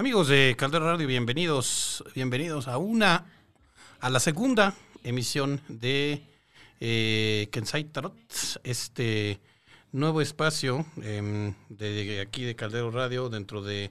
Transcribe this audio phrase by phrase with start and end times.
[0.00, 3.26] Amigos de Caldero Radio, bienvenidos, bienvenidos a una,
[4.00, 4.74] a la segunda
[5.04, 6.22] emisión de
[6.80, 8.16] eh, Kensai Tarot,
[8.64, 9.40] este
[9.92, 13.90] nuevo espacio em, de aquí de Caldero Radio dentro de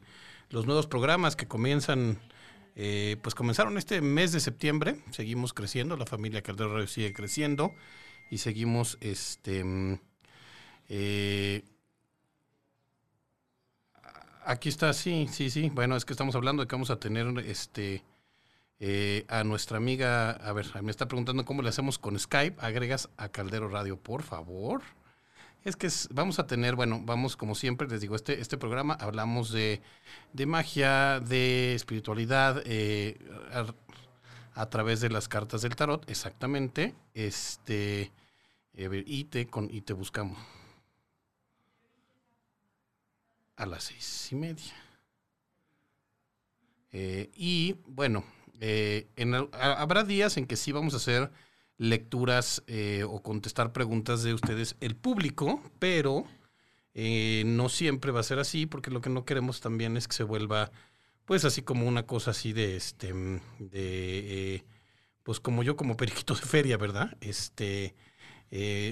[0.49, 2.17] los nuevos programas que comienzan,
[2.75, 7.75] eh, pues comenzaron este mes de septiembre, seguimos creciendo, la familia Caldero Radio sigue creciendo
[8.31, 9.99] y seguimos este mm,
[10.89, 11.61] eh,
[14.49, 15.69] aquí está, sí, sí, sí.
[15.69, 18.03] Bueno, es que estamos hablando de que vamos a tener este
[18.79, 22.57] eh, a nuestra amiga, a ver, me está preguntando cómo le hacemos con Skype.
[22.59, 24.81] Agregas a Caldero Radio, por favor.
[25.63, 29.51] Es que vamos a tener, bueno, vamos como siempre, les digo, este, este programa hablamos
[29.51, 29.81] de,
[30.33, 33.19] de magia, de espiritualidad, eh,
[34.55, 36.95] a, través de las cartas del tarot, exactamente.
[37.13, 38.11] Este,
[38.73, 40.37] eh, y, te, con, y te buscamos
[43.59, 44.73] a las seis y media.
[46.91, 48.23] Eh, y bueno,
[48.61, 49.07] eh,
[49.51, 51.31] habrá días en que sí vamos a hacer
[51.77, 56.25] lecturas eh, o contestar preguntas de ustedes, el público, pero
[57.45, 60.23] no siempre va a ser así, porque lo que no queremos también es que se
[60.23, 60.69] vuelva,
[61.23, 63.13] pues así como una cosa así de este,
[63.59, 64.65] de,
[65.23, 67.15] pues como yo como periquito de feria, ¿verdad?
[67.21, 67.95] Este,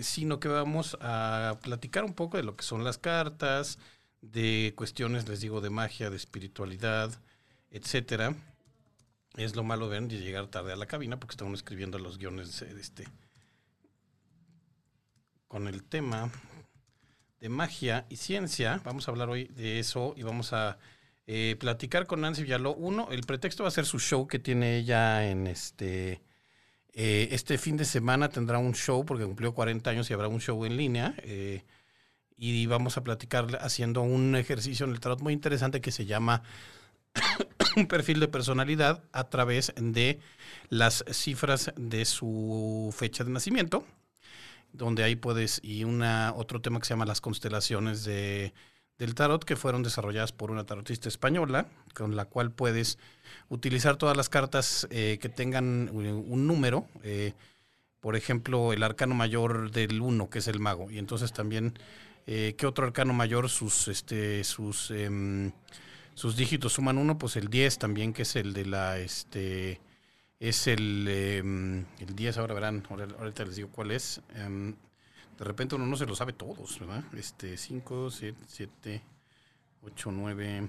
[0.01, 3.77] sino que vamos a platicar un poco de lo que son las cartas,
[4.21, 7.11] de cuestiones, les digo, de magia, de espiritualidad,
[7.71, 8.35] etcétera.
[9.35, 12.81] Es lo malo, de llegar tarde a la cabina porque estamos escribiendo los guiones de
[12.81, 13.07] este
[15.47, 16.29] con el tema
[17.39, 18.81] de magia y ciencia.
[18.83, 20.77] Vamos a hablar hoy de eso y vamos a
[21.25, 22.73] eh, platicar con Nancy Villaló.
[22.73, 26.21] Uno, el pretexto va a ser su show que tiene ella en este...
[26.99, 30.39] Eh, este fin de semana tendrá un show porque cumplió 40 años y habrá un
[30.39, 31.13] show en línea.
[31.19, 31.63] Eh,
[32.37, 36.43] y vamos a platicar haciendo un ejercicio en el tarot muy interesante que se llama
[37.75, 40.19] un perfil de personalidad a través de
[40.69, 43.83] las cifras de su fecha de nacimiento,
[44.71, 48.53] donde ahí puedes, y una, otro tema que se llama las constelaciones de,
[48.99, 52.99] del tarot, que fueron desarrolladas por una tarotista española, con la cual puedes
[53.49, 56.85] utilizar todas las cartas eh, que tengan un número.
[57.03, 57.33] Eh,
[57.99, 61.73] por ejemplo, el arcano mayor del 1, que es el mago, y entonces también
[62.27, 65.53] eh, ¿Qué otro arcano mayor sus, este, sus, em,
[66.13, 67.17] sus dígitos suman uno?
[67.17, 69.79] Pues el 10 también, que es el de la, este,
[70.37, 74.21] es el, em, el 10, ahora verán, ahorita les digo cuál es.
[74.35, 74.75] Em,
[75.37, 77.05] de repente uno no se lo sabe todos, ¿verdad?
[77.15, 79.01] Este, 5, 7,
[79.83, 80.67] 8, 9.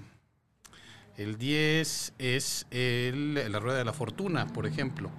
[1.17, 5.11] El 10 es el, la rueda de la fortuna, por ejemplo.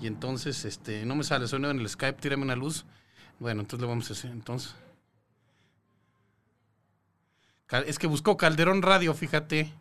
[0.00, 2.86] Y entonces, este, no me sale, suena en el Skype, tírame una luz.
[3.38, 4.74] Bueno, entonces le vamos a hacer, entonces.
[7.72, 9.72] Es que buscó Calderón Radio, fíjate.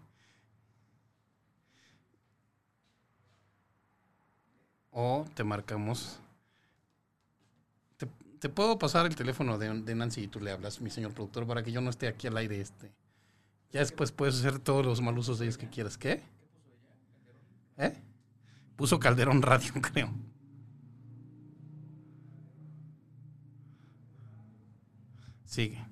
[4.92, 6.20] O te marcamos.
[8.40, 11.62] Te, puedo pasar el teléfono de, Nancy y tú le hablas, mi señor productor, para
[11.64, 12.92] que yo no esté aquí al aire este.
[13.72, 15.98] Ya después puedes hacer todos los mal usos de ellos que quieras.
[15.98, 16.24] ¿Qué?
[17.78, 17.94] ¿Eh?
[18.78, 20.12] Puso Calderón Radio, creo.
[25.46, 25.86] Sigue.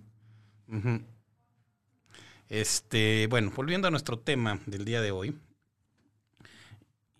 [2.49, 5.39] Este, bueno, volviendo a nuestro tema del día de hoy.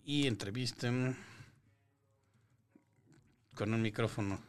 [0.04, 1.16] Y entrevisten
[3.54, 4.40] con un micrófono.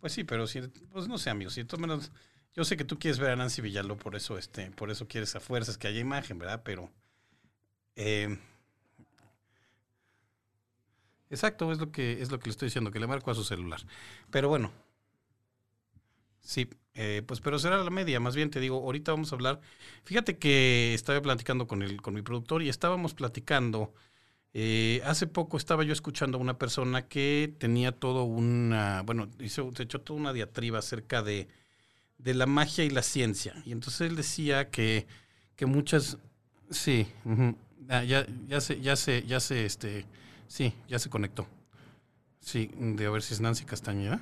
[0.00, 2.10] Pues sí, pero si, pues no sé, amigos, si menos,
[2.54, 5.34] yo sé que tú quieres ver a Nancy Villaló, por eso, este, por eso quieres
[5.36, 6.62] a fuerzas que haya imagen, ¿verdad?
[6.64, 6.90] Pero
[7.96, 8.38] eh,
[11.30, 13.44] exacto, es lo que es lo que le estoy diciendo, que le marco a su
[13.44, 13.80] celular.
[14.30, 14.72] Pero bueno,
[16.40, 19.60] sí, eh, pues, pero será la media, más bien te digo, ahorita vamos a hablar.
[20.04, 23.92] Fíjate que estaba platicando con, el, con mi productor y estábamos platicando.
[24.52, 29.72] Eh, hace poco estaba yo escuchando a una persona que tenía todo una, bueno, hizo,
[29.76, 31.48] se echó toda una diatriba acerca de,
[32.18, 33.54] de la magia y la ciencia.
[33.66, 35.06] Y entonces él decía que,
[35.56, 36.18] que muchas,
[36.70, 37.08] sí,
[37.88, 40.06] ah, ya, ya se, ya se, ya se, este,
[40.46, 41.48] sí, ya se conectó.
[42.40, 44.20] Sí, de a ver si es Nancy Castañeda.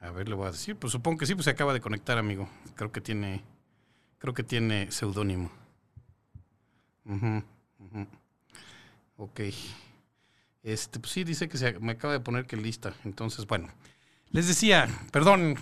[0.00, 0.76] A ver, le voy a decir.
[0.76, 2.48] Pues supongo que sí, pues se acaba de conectar, amigo.
[2.74, 3.42] Creo que tiene,
[4.18, 5.50] creo que tiene seudónimo.
[9.16, 9.40] Ok.
[10.62, 12.94] Este, pues sí, dice que se, me acaba de poner que lista.
[13.04, 13.68] Entonces, bueno.
[14.30, 15.56] Les decía, perdón.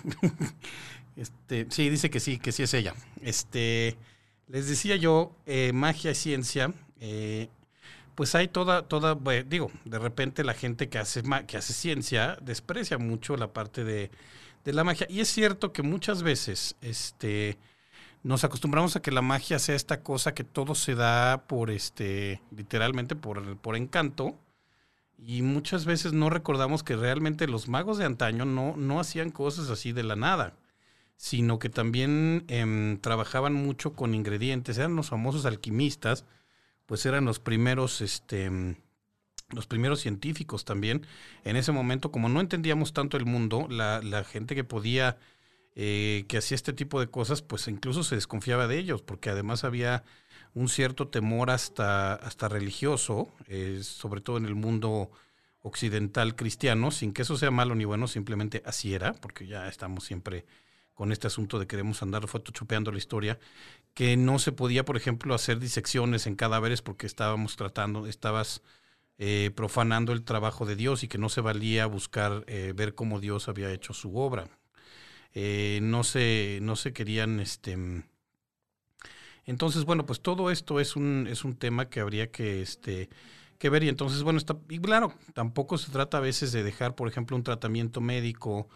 [1.17, 2.94] este, sí, dice que sí, que sí es ella.
[3.23, 3.97] Este,
[4.49, 6.73] les decía yo, eh, magia y ciencia.
[7.00, 7.49] Eh,
[8.17, 9.15] pues hay toda, toda,
[9.47, 14.11] digo, de repente la gente que hace, que hace ciencia desprecia mucho la parte de,
[14.65, 15.07] la magia.
[15.09, 17.59] Y es cierto que muchas veces, este,
[18.23, 22.41] nos acostumbramos a que la magia sea esta cosa que todo se da por este,
[22.51, 24.35] literalmente por, por encanto.
[25.19, 29.69] Y muchas veces no recordamos que realmente los magos de antaño no, no hacían cosas
[29.69, 30.55] así de la nada,
[31.17, 36.25] sino que también em, trabajaban mucho con ingredientes, eran los famosos alquimistas,
[36.87, 38.50] pues eran los primeros, este,
[39.50, 41.06] los primeros científicos también.
[41.44, 45.19] En ese momento, como no entendíamos tanto el mundo, la, la gente que podía
[45.79, 49.62] eh, que hacía este tipo de cosas, pues incluso se desconfiaba de ellos, porque además
[49.62, 50.05] había
[50.55, 55.11] un cierto temor hasta, hasta religioso, eh, sobre todo en el mundo
[55.61, 60.05] occidental cristiano, sin que eso sea malo ni bueno, simplemente así era, porque ya estamos
[60.05, 60.47] siempre
[60.94, 63.38] con este asunto de que queremos andar photoshopeando la historia,
[63.97, 68.63] que no se podía, por ejemplo, hacer disecciones en cadáveres porque estábamos tratando, estabas
[69.19, 73.49] eh, profanando el trabajo de Dios y que no se valía buscar ver cómo Dios
[73.49, 74.49] había hecho su obra.
[75.39, 77.41] Eh, no, se, no se querían...
[77.41, 77.77] Este,
[79.45, 83.11] entonces, bueno, pues todo esto es un, es un tema que habría que, este,
[83.59, 83.85] que ver.
[83.85, 87.37] Y entonces, bueno, está, y claro, tampoco se trata a veces de dejar, por ejemplo,
[87.37, 88.71] un tratamiento médico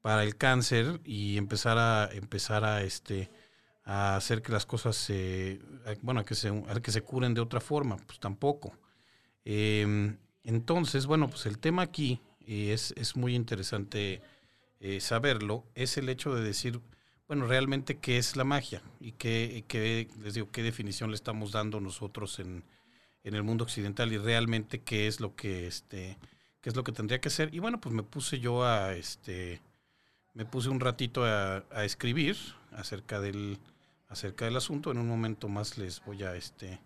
[0.00, 3.30] para el cáncer y empezar a, empezar a, este,
[3.86, 5.60] a hacer que las cosas se,
[6.02, 6.52] bueno, que se,
[6.82, 8.76] que se curen de otra forma, pues tampoco.
[9.44, 14.20] Em, entonces, bueno, pues el tema aquí es, es muy interesante
[14.78, 16.80] eh, saberlo es el hecho de decir,
[17.28, 21.52] bueno, realmente qué es la magia y qué, qué, les digo, qué definición le estamos
[21.52, 22.62] dando nosotros en,
[23.24, 26.18] en, el mundo occidental y realmente qué es lo que este
[26.60, 27.54] qué es lo que tendría que ser.
[27.54, 29.60] Y bueno, pues me puse yo a este
[30.34, 32.36] me puse un ratito a, a escribir
[32.72, 33.58] acerca del
[34.08, 34.90] acerca del asunto.
[34.90, 36.80] En un momento más les voy a este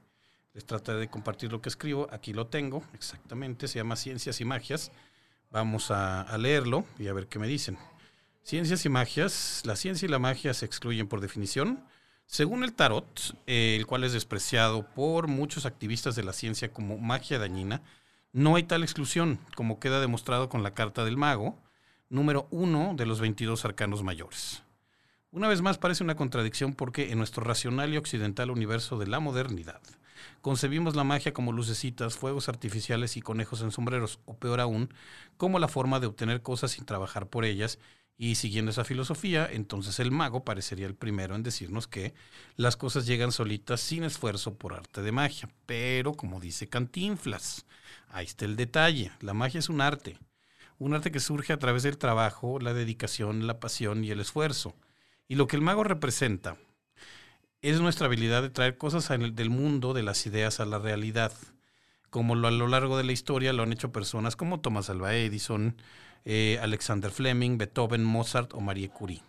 [0.53, 2.09] les trataré de compartir lo que escribo.
[2.11, 4.91] Aquí lo tengo, exactamente, se llama Ciencias y Magias
[5.51, 7.77] Vamos a, leerlo y a ver qué me dicen.
[8.45, 9.63] Ciencias y magias.
[9.65, 11.85] La ciencia y la magia se excluyen por definición.
[12.27, 16.99] Según el tarot, eh, el cual es despreciado por muchos activistas de la ciencia como
[16.99, 17.83] magia dañina,
[18.33, 21.59] no hay tal exclusión, como queda demostrado con la carta del mago,
[22.09, 24.63] número uno de los 22 arcanos mayores.
[25.33, 29.21] Una vez más parece una contradicción porque en nuestro racional y occidental universo de la
[29.21, 29.81] modernidad,
[30.41, 34.93] Concebimos la magia como lucecitas, fuegos artificiales y conejos en sombreros, o peor aún,
[35.37, 37.79] como la forma de obtener cosas sin trabajar por ellas,
[38.17, 42.13] y siguiendo esa filosofía, entonces el mago parecería el primero en decirnos que
[42.57, 45.49] las cosas llegan solitas sin esfuerzo por arte de magia.
[45.65, 47.67] Pero, como dice Cantinflas,
[48.11, 50.19] ahí está el detalle, la magia es un arte,
[50.79, 54.75] un arte que surge a través del trabajo, la dedicación, la pasión y el esfuerzo.
[55.31, 56.57] Y lo que el mago representa,
[57.63, 61.33] es nuestra habilidad de traer cosas del mundo de las ideas a la realidad,
[62.11, 65.15] como lo, a lo largo de la historia lo han hecho personas como Thomas Alva
[65.15, 65.77] Edison,
[66.25, 69.23] eh, Alexander Fleming, Beethoven, Mozart o Marie Curie.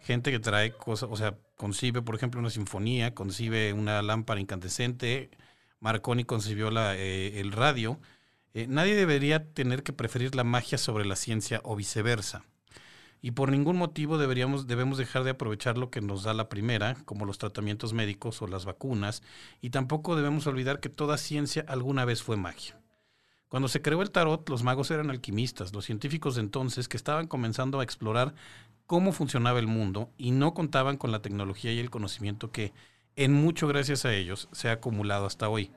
[0.00, 5.30] Gente que trae cosas, o sea, concibe, por ejemplo, una sinfonía, concibe una lámpara incandescente,
[5.80, 7.98] Marconi concibió la, eh, el radio.
[8.52, 12.44] Eh, nadie debería tener que preferir la magia sobre la ciencia o viceversa
[13.22, 16.96] y por ningún motivo deberíamos, debemos dejar de aprovechar lo que nos da la primera,
[17.04, 19.22] como los tratamientos médicos o las vacunas,
[19.60, 22.78] y tampoco debemos olvidar que toda ciencia alguna vez fue magia.
[23.48, 27.28] Cuando se creó el tarot, los magos eran alquimistas, los científicos de entonces que estaban
[27.28, 28.34] comenzando a explorar
[28.86, 32.72] cómo funcionaba el mundo y no contaban con la tecnología y el conocimiento que,
[33.14, 35.70] en mucho gracias a ellos, se ha acumulado hasta hoy.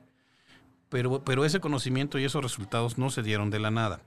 [0.90, 4.02] Pero, pero ese conocimiento y esos resultados no se dieron de la nada.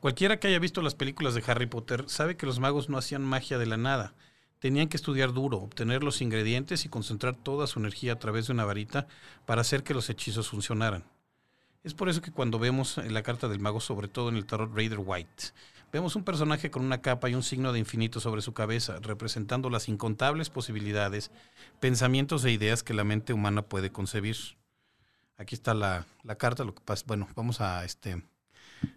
[0.00, 3.22] Cualquiera que haya visto las películas de Harry Potter sabe que los magos no hacían
[3.22, 4.14] magia de la nada.
[4.58, 8.54] Tenían que estudiar duro, obtener los ingredientes y concentrar toda su energía a través de
[8.54, 9.08] una varita
[9.44, 11.04] para hacer que los hechizos funcionaran.
[11.84, 14.46] Es por eso que cuando vemos en la carta del mago, sobre todo en el
[14.46, 15.52] tarot Raider White,
[15.92, 19.68] vemos un personaje con una capa y un signo de infinito sobre su cabeza, representando
[19.68, 21.30] las incontables posibilidades,
[21.78, 24.36] pensamientos e ideas que la mente humana puede concebir.
[25.36, 28.22] Aquí está la, la carta, lo que pasa, bueno, vamos a este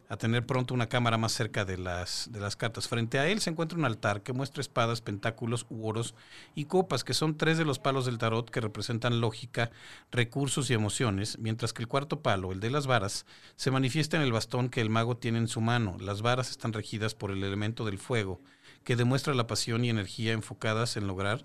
[0.10, 2.88] a tener pronto una cámara más cerca de las, de las cartas.
[2.88, 6.13] Frente a él se encuentra un altar que muestra espadas, pentáculos u oros
[6.54, 9.72] y copas, que son tres de los palos del tarot que representan lógica,
[10.12, 13.25] recursos y emociones, mientras que el cuarto palo, el de las varas,
[13.56, 15.98] se manifiesta en el bastón que el mago tiene en su mano.
[16.00, 18.40] Las varas están regidas por el elemento del fuego,
[18.84, 21.44] que demuestra la pasión y energía enfocadas en lograr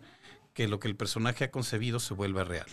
[0.53, 2.67] que lo que el personaje ha concebido se vuelva real.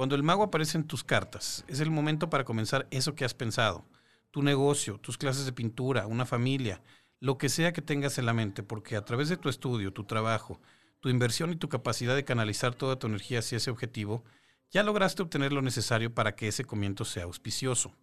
[0.00, 3.34] Cuando el mago aparece en tus cartas, es el momento para comenzar eso que has
[3.34, 3.84] pensado.
[4.30, 6.80] Tu negocio, tus clases de pintura, una familia,
[7.18, 10.04] lo que sea que tengas en la mente, porque a través de tu estudio, tu
[10.04, 10.58] trabajo,
[11.00, 14.24] tu inversión y tu capacidad de canalizar toda tu energía hacia ese objetivo,
[14.70, 17.94] ya lograste obtener lo necesario para que ese comienzo sea auspicioso.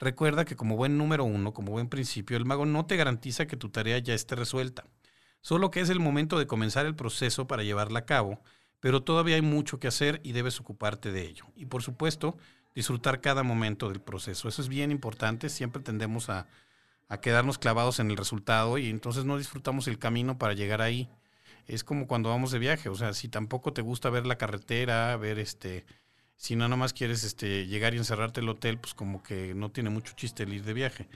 [0.00, 3.56] Recuerda que como buen número uno, como buen principio, el mago no te garantiza que
[3.56, 4.88] tu tarea ya esté resuelta.
[5.40, 8.42] solo que es el momento de comenzar el proceso para llevarla a cabo,
[8.80, 11.44] pero todavía hay mucho que hacer y debes ocuparte de ello.
[11.56, 12.36] Y por supuesto,
[12.74, 14.48] disfrutar cada momento del proceso.
[14.48, 16.46] Eso es bien importante, siempre tendemos a,
[17.08, 21.08] a quedarnos clavados en el resultado y entonces no disfrutamos el camino para llegar ahí.
[21.66, 25.16] Es como cuando vamos de viaje, o sea, si tampoco te gusta ver la carretera,
[25.16, 25.84] ver este,
[26.36, 29.70] si no nomás quieres este, llegar y encerrarte en el hotel, pues como que no
[29.70, 31.08] tiene mucho chiste el ir de viaje.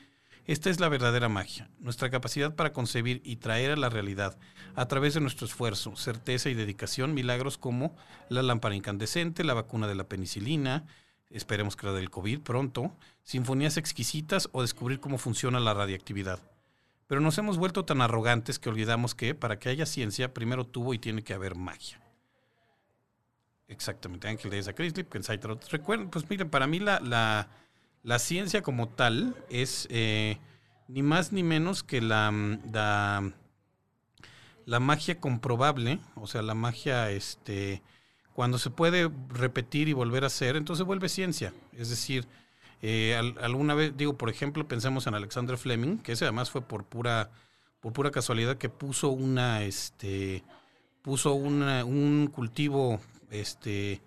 [0.45, 4.37] Esta es la verdadera magia, nuestra capacidad para concebir y traer a la realidad,
[4.75, 7.95] a través de nuestro esfuerzo, certeza y dedicación, milagros como
[8.29, 10.85] la lámpara incandescente, la vacuna de la penicilina,
[11.31, 16.41] esperemos que la del COVID pronto, sinfonías exquisitas o descubrir cómo funciona la radiactividad.
[17.07, 20.93] Pero nos hemos vuelto tan arrogantes que olvidamos que para que haya ciencia primero tuvo
[20.93, 22.01] y tiene que haber magia.
[23.69, 25.13] Exactamente, Ángel de esa Crislip,
[25.71, 27.49] Recuerden, pues miren, para mí la, la,
[28.03, 30.39] la ciencia como tal es eh,
[30.89, 32.33] ni más ni menos que la,
[32.73, 33.33] la,
[34.67, 37.83] la, magia comprobable, o sea, la magia, este,
[38.35, 41.53] cuando se puede repetir y volver a hacer, entonces vuelve ciencia.
[41.77, 42.27] Es decir,
[42.83, 46.85] eh, alguna vez, digo, por ejemplo, pensemos en Alexander Fleming, que ese además fue por
[46.85, 47.31] pura,
[47.81, 50.43] por pura casualidad que puso una, este,
[51.03, 54.03] puso un cultivo este,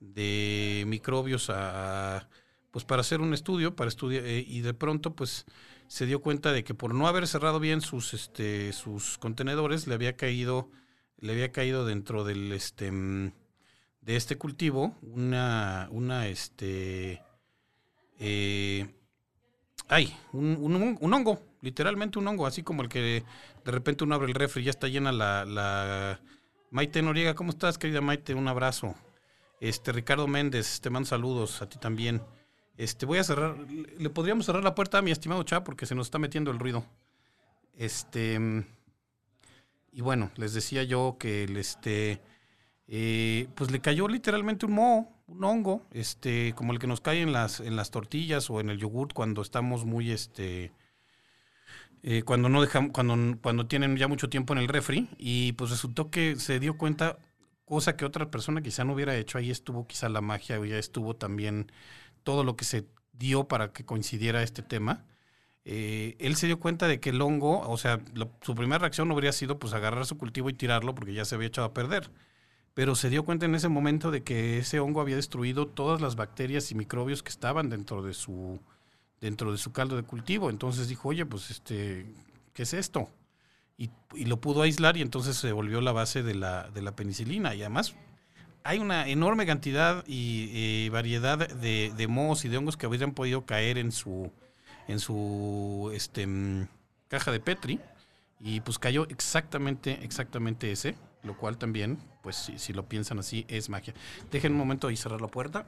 [0.00, 2.28] de microbios a,
[2.70, 5.46] pues para hacer un estudio, para estudiar, eh, y de pronto pues
[5.88, 9.94] se dio cuenta de que por no haber cerrado bien sus, este, sus contenedores, le
[9.94, 10.70] había caído,
[11.18, 13.32] le había caído dentro del, este, mm,
[14.02, 17.22] de este cultivo una, una, este,
[18.18, 18.94] eh,
[19.88, 23.24] ay, un, un, hongo, literalmente un hongo, así como el que
[23.64, 26.20] de repente uno abre el refri y ya está llena la, la
[26.70, 28.32] Maite Noriega, ¿cómo estás, querida Maite?
[28.34, 28.94] Un abrazo.
[29.60, 32.22] Este, Ricardo Méndez, te mando saludos, a ti también.
[32.80, 33.56] Este, voy a cerrar,
[33.98, 36.58] le podríamos cerrar la puerta a mi estimado Chá porque se nos está metiendo el
[36.58, 36.82] ruido.
[37.74, 38.64] Este,
[39.92, 42.22] y bueno, les decía yo que este,
[42.88, 47.20] eh, pues le cayó literalmente un moho, un hongo, este, como el que nos cae
[47.20, 50.72] en las, en las tortillas o en el yogurt cuando estamos muy, este,
[52.02, 55.68] eh, cuando no dejamos, cuando, cuando tienen ya mucho tiempo en el refri, y pues
[55.68, 57.18] resultó que se dio cuenta,
[57.66, 60.78] cosa que otra persona quizá no hubiera hecho, ahí estuvo quizá la magia, o ya
[60.78, 61.70] estuvo también
[62.22, 65.04] todo lo que se dio para que coincidiera este tema.
[65.64, 68.00] Eh, él se dio cuenta de que el hongo, o sea,
[68.40, 71.34] su primera reacción no habría sido pues agarrar su cultivo y tirarlo porque ya se
[71.34, 72.10] había echado a perder.
[72.74, 76.16] Pero se dio cuenta en ese momento de que ese hongo había destruido todas las
[76.16, 78.60] bacterias y microbios que estaban dentro de su,
[79.20, 80.50] dentro de su caldo de cultivo.
[80.50, 82.06] Entonces dijo, oye, pues este,
[82.52, 83.08] ¿qué es esto?
[83.76, 83.90] Y,
[84.24, 87.54] lo pudo aislar y entonces se volvió la base de la, de la penicilina.
[87.54, 87.94] Y además
[88.64, 93.44] hay una enorme cantidad y variedad de, de mohos y de hongos que habrían podido
[93.46, 94.30] caer en su,
[94.88, 96.68] en su este, mm,
[97.08, 97.80] caja de Petri.
[98.40, 103.44] Y pues cayó exactamente, exactamente ese, lo cual también, pues si, si lo piensan así,
[103.48, 103.94] es magia.
[104.30, 105.66] Dejen un momento y cerrar la puerta.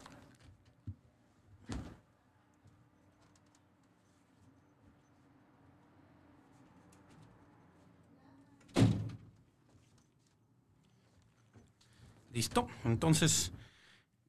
[12.33, 12.67] Listo.
[12.85, 13.53] Entonces,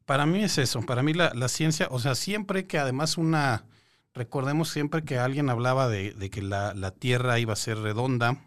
[0.06, 0.82] para mí es eso.
[0.82, 3.66] Para mí la, ciencia, o sea, siempre que además una,
[4.14, 8.44] recordemos siempre que alguien hablaba de, que la, Tierra iba a ser redonda,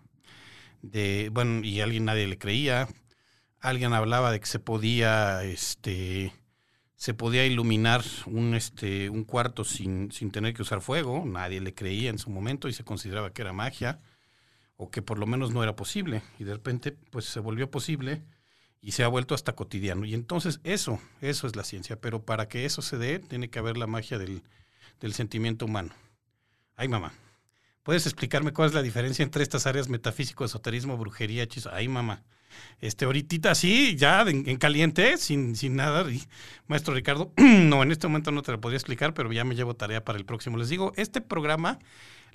[0.83, 2.89] de, bueno, y alguien nadie le creía.
[3.61, 6.33] Alguien hablaba de que se podía, este,
[6.95, 11.25] se podía iluminar un, este, un cuarto sin, sin tener que usar fuego.
[11.25, 14.01] Nadie le creía en su momento y se consideraba que era magia
[14.77, 16.23] o que por lo menos no era posible.
[16.39, 18.23] Y de repente, pues se volvió posible
[18.87, 20.05] y se ha vuelto hasta cotidiano.
[20.05, 23.59] Y entonces eso, eso es la ciencia, pero para que eso se dé, tiene que
[23.59, 24.45] haber la magia del,
[25.13, 25.93] sentimiento humano.
[26.77, 27.13] Ay, mamá,
[27.83, 31.69] ¿puedes explicarme cuál es la diferencia entre estas áreas metafísico, esoterismo, brujería, hechizo?
[31.73, 32.23] Ay, mamá.
[32.81, 36.07] Este, ahorita sí, ya en, caliente, sin, sin nada.
[36.69, 39.75] Maestro Ricardo, no, en este momento no te lo podría explicar, pero ya me llevo
[39.75, 40.59] tarea para el próximo.
[40.59, 41.81] Les digo, este programa,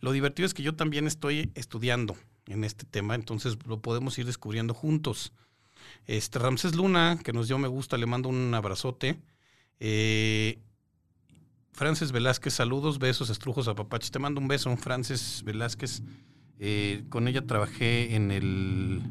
[0.02, 2.18] lo divertido es que yo también estoy estudiando
[2.48, 5.32] en este tema, entonces lo podemos ir descubriendo juntos.
[6.06, 9.20] Este, Ramsés Luna, que nos dio me gusta, le mando un abrazote.
[9.80, 10.60] Eh,
[11.74, 14.12] Frances Velázquez, saludos, besos, estrujos a papaches.
[14.12, 16.04] Te mando un beso, Frances Velázquez.
[16.60, 19.02] Eh, con ella trabajé en el,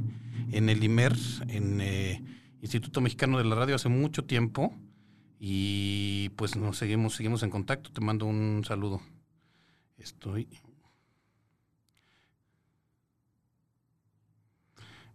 [0.52, 1.16] en el IMER,
[1.48, 2.22] en eh,
[2.62, 4.72] Instituto Mexicano de la Radio, hace mucho tiempo.
[5.40, 7.90] Y pues nos seguimos, seguimos en contacto.
[7.90, 9.00] Te mando un saludo.
[9.96, 10.48] Estoy.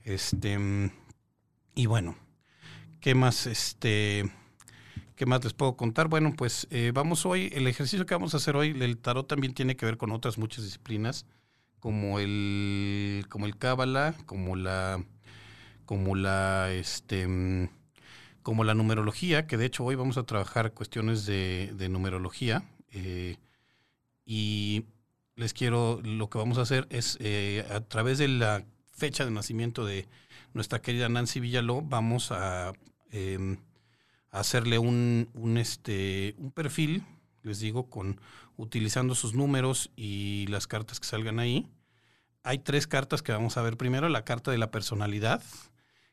[0.03, 0.91] Este.
[1.77, 2.15] Y bueno,
[3.01, 4.32] ¿qué más, este,
[5.17, 6.08] ¿qué más les puedo contar?
[6.08, 9.53] Bueno, pues eh, vamos hoy, el ejercicio que vamos a hacer hoy, el tarot también
[9.53, 11.25] tiene que ver con otras muchas disciplinas,
[11.82, 15.03] como el, como el Cábala, como la,
[15.84, 17.70] como la, este,
[18.41, 22.63] como la numerología, que de hecho hoy vamos a trabajar cuestiones de, de numerología.
[22.91, 23.36] Eh,
[24.25, 24.86] y
[25.36, 28.63] les quiero, lo que vamos a hacer es, eh, a través de la
[28.94, 30.08] fecha de nacimiento de
[30.55, 32.71] nuestra querida Nancy Villaló, vamos a,
[33.12, 33.57] em,
[34.31, 37.03] hacerle un, un, este, un perfil,
[37.43, 38.19] les digo, con
[38.55, 41.67] utilizando sus números y las cartas que salgan ahí.
[42.41, 44.07] Hay tres cartas que vamos a ver primero.
[44.07, 45.43] La carta de la personalidad,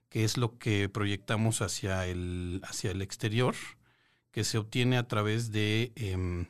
[0.08, 3.54] que es lo que proyectamos hacia el, hacia el exterior,
[4.32, 5.92] que se obtiene a través de...
[5.94, 6.46] Em,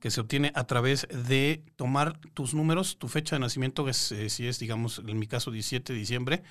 [0.00, 4.30] que se obtiene a través de tomar tus números, tu fecha de nacimiento, es, eh,
[4.30, 6.42] si es, digamos, en mi caso, 17 de diciembre,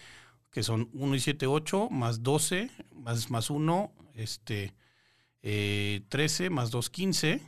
[0.51, 4.75] que son 1 y 7, 8, más 12, más, más 1, este,
[5.41, 7.41] eh, 13, más 2, 15,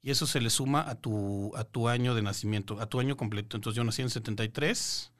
[0.00, 3.16] y eso se le suma a tu, a tu año de nacimiento, a tu año
[3.16, 3.56] completo.
[3.56, 5.12] Entonces yo nací en 73,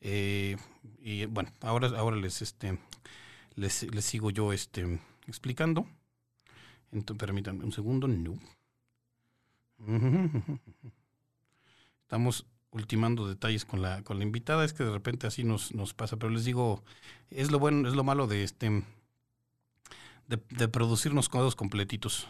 [0.00, 0.56] eh,
[0.98, 2.78] y bueno, ahora, ahora les, este,
[3.54, 5.86] les, les sigo yo este, explicando.
[6.90, 8.38] Entonces, permítanme un segundo, no.
[12.02, 15.94] Estamos ultimando detalles con la, con la invitada, es que de repente así nos, nos
[15.94, 16.82] pasa, pero les digo,
[17.30, 18.84] es lo bueno, es lo malo de este
[20.26, 22.26] de, producirnos codos completitos.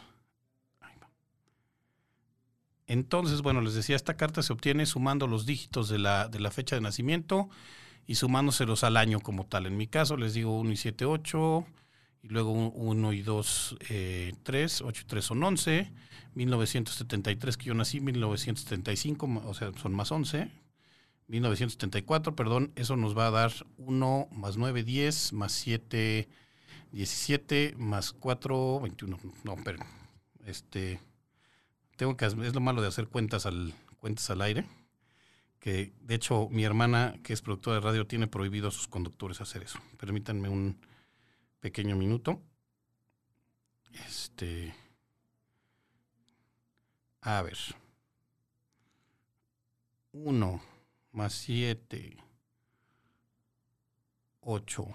[2.86, 6.50] Entonces, bueno, les decía, esta carta se obtiene sumando los dígitos de la, de la
[6.50, 7.48] fecha de nacimiento
[8.06, 9.66] y sumándoselos al año como tal.
[9.66, 11.66] En mi caso les digo 1 y 7, 8,
[12.24, 13.76] y luego 1 y 2,
[14.42, 15.92] 3, 8 y 3 son 11,
[16.34, 20.50] 1973 que yo nací, 1975, o sea, son más 11,
[21.28, 26.28] 1974, perdón, eso nos va a dar 1 más 9, 10, más 7,
[26.92, 29.84] 17, más 4, 21, no, pero,
[30.46, 31.00] este,
[31.96, 34.66] tengo que, es lo malo de hacer cuentas al, cuentas al aire,
[35.58, 39.42] que de hecho mi hermana, que es productora de radio, tiene prohibido a sus conductores
[39.42, 39.78] hacer eso.
[39.98, 40.78] Permítanme un
[41.64, 42.42] pequeño minuto.
[43.90, 44.74] Este.
[47.22, 47.56] A ver.
[50.12, 50.60] 1
[51.12, 52.18] más 7,
[54.40, 54.86] 8,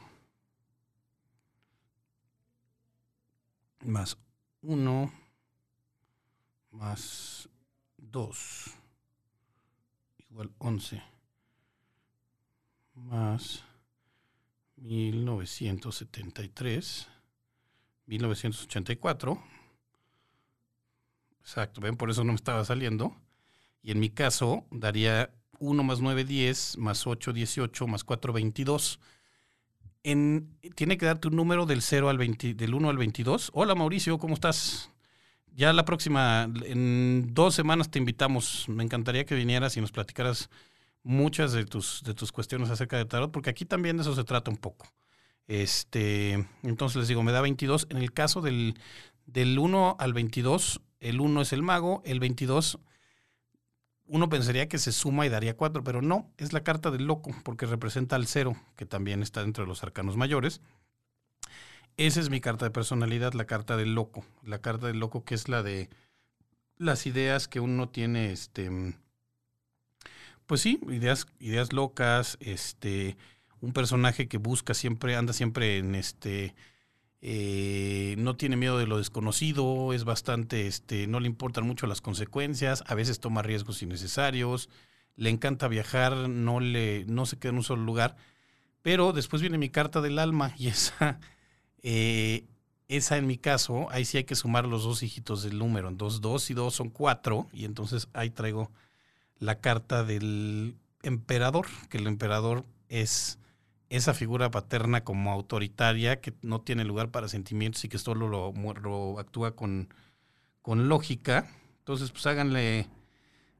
[3.85, 4.15] más
[4.61, 5.11] 1,
[6.69, 7.49] más
[7.97, 8.77] 2,
[10.29, 11.01] igual 11,
[12.93, 13.68] más
[14.81, 17.07] 1973,
[18.05, 19.43] 1984.
[21.41, 23.15] Exacto, ven, por eso no me estaba saliendo.
[23.81, 28.99] Y en mi caso daría 1 más 9, 10, más 8, 18, más 4, 22.
[30.03, 33.51] En, tiene que darte un número del 0 al 20, del 1 al 22.
[33.53, 34.89] Hola Mauricio, ¿cómo estás?
[35.55, 38.69] Ya la próxima, en dos semanas te invitamos.
[38.69, 40.49] Me encantaría que vinieras y nos platicaras
[41.09, 44.23] muchas de tus, de tus cuestiones acerca de tarot, porque aquí también de eso se
[44.23, 44.87] trata un poco.
[45.47, 47.87] Este, entonces les digo, me da 22.
[47.89, 48.75] En el caso del,
[49.25, 52.79] del 1 al 22, el 1 es el mago, el 22
[54.11, 57.31] uno pensaría que se suma y daría 4, pero no, es la carta del loco,
[57.43, 60.61] porque representa al cero, que también está dentro de los arcanos mayores.
[61.97, 64.25] Esa es mi carta de personalidad, la carta del loco.
[64.43, 65.89] La carta del loco que es la de
[66.77, 68.95] las ideas que uno tiene, este,
[70.49, 73.17] pues sí, ideas, ideas locas, este,
[73.61, 76.55] un personaje que busca siempre, anda siempre en este,
[77.21, 82.01] eh, no tiene miedo de lo desconocido, es bastante, este, no le importan mucho las
[82.01, 84.69] consecuencias, a veces toma riesgos innecesarios,
[85.15, 88.15] le encanta viajar, no le, no se queda en un solo lugar,
[88.81, 91.19] pero después viene mi carta del alma y esa,
[91.83, 92.47] eh,
[92.87, 96.21] esa en mi caso, ahí sí hay que sumar los dos hijitos del número, entonces
[96.21, 98.71] dos y dos son cuatro, y entonces ahí traigo
[99.39, 103.39] la carta del emperador, que el emperador es
[103.89, 109.19] esa figura paterna como autoritaria que no tiene lugar para sentimientos y que solo lo,
[109.19, 109.93] actúa con,
[110.61, 111.49] con, lógica.
[111.79, 112.87] Entonces, pues háganle,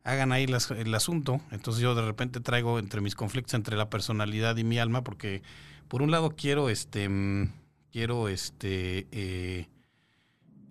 [0.03, 1.41] hagan ahí el asunto.
[1.51, 5.41] Entonces yo de repente traigo entre mis conflictos entre la personalidad y mi alma, porque
[5.87, 7.09] por un lado quiero, este,
[7.91, 9.67] quiero, este, eh,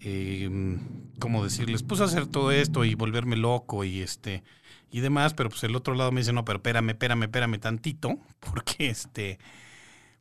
[0.00, 0.78] eh,
[1.18, 1.82] ¿cómo decirles?
[1.82, 4.44] Pues hacer todo esto y volverme loco y este
[4.90, 8.18] y demás, pero pues el otro lado me dice, no, pero espérame, espérame, espérame tantito,
[8.40, 9.38] porque este,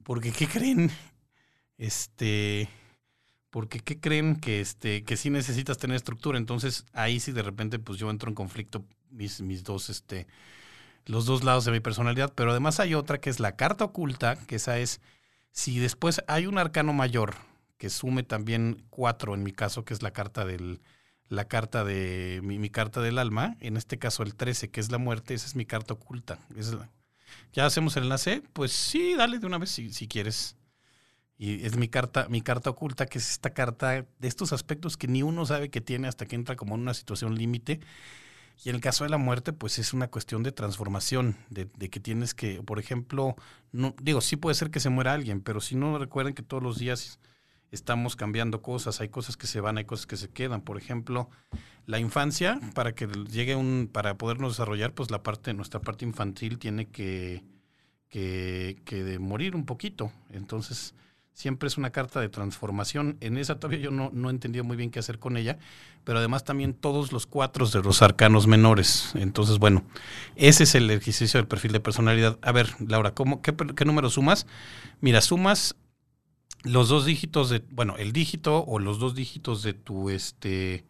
[0.03, 0.91] porque ¿qué creen?
[1.77, 2.69] Este,
[3.49, 4.35] porque ¿qué creen?
[4.35, 8.29] Que este, que sí necesitas tener estructura, entonces ahí sí de repente pues yo entro
[8.29, 10.27] en conflicto mis, mis dos, este,
[11.05, 14.35] los dos lados de mi personalidad, pero además hay otra que es la carta oculta,
[14.47, 15.01] que esa es,
[15.51, 17.35] si después hay un arcano mayor,
[17.77, 20.81] que sume también cuatro en mi caso, que es la carta del,
[21.29, 24.97] la carta de mi, carta del alma, en este caso el 13, que es la
[24.97, 26.39] muerte, esa es mi carta oculta.
[27.53, 28.41] ¿Ya hacemos el enlace?
[28.53, 30.55] Pues sí, dale de una vez si, si quieres.
[31.37, 35.07] Y es mi carta, mi carta oculta, que es esta carta de estos aspectos que
[35.07, 37.79] ni uno sabe que tiene hasta que entra como en una situación límite.
[38.63, 41.89] Y en el caso de la muerte, pues es una cuestión de transformación, de, de,
[41.89, 43.35] que tienes que, por ejemplo,
[43.71, 46.63] no, digo, sí puede ser que se muera alguien, pero si no recuerden que todos
[46.63, 47.19] los días
[47.71, 50.61] estamos cambiando cosas, hay cosas que se van, hay cosas que se quedan.
[50.61, 51.29] Por ejemplo,
[51.85, 56.59] la infancia, para que llegue un, para podernos desarrollar, pues la parte, nuestra parte infantil
[56.59, 57.43] tiene que,
[58.09, 60.11] que, que morir un poquito.
[60.31, 60.93] Entonces,
[61.37, 63.17] siempre es una carta de transformación.
[63.21, 65.59] En esa todavía yo no, no he entendido muy bien qué hacer con ella,
[66.03, 69.11] pero además también todos los cuatro de los arcanos menores.
[69.13, 69.83] Entonces, bueno,
[70.35, 72.39] ese es el ejercicio del perfil de personalidad.
[72.41, 74.47] A ver, Laura, ¿cómo, qué, qué número sumas?
[74.99, 75.75] Mira, sumas
[76.63, 80.85] los dos dígitos de, bueno, el dígito o los dos dígitos de tu, este,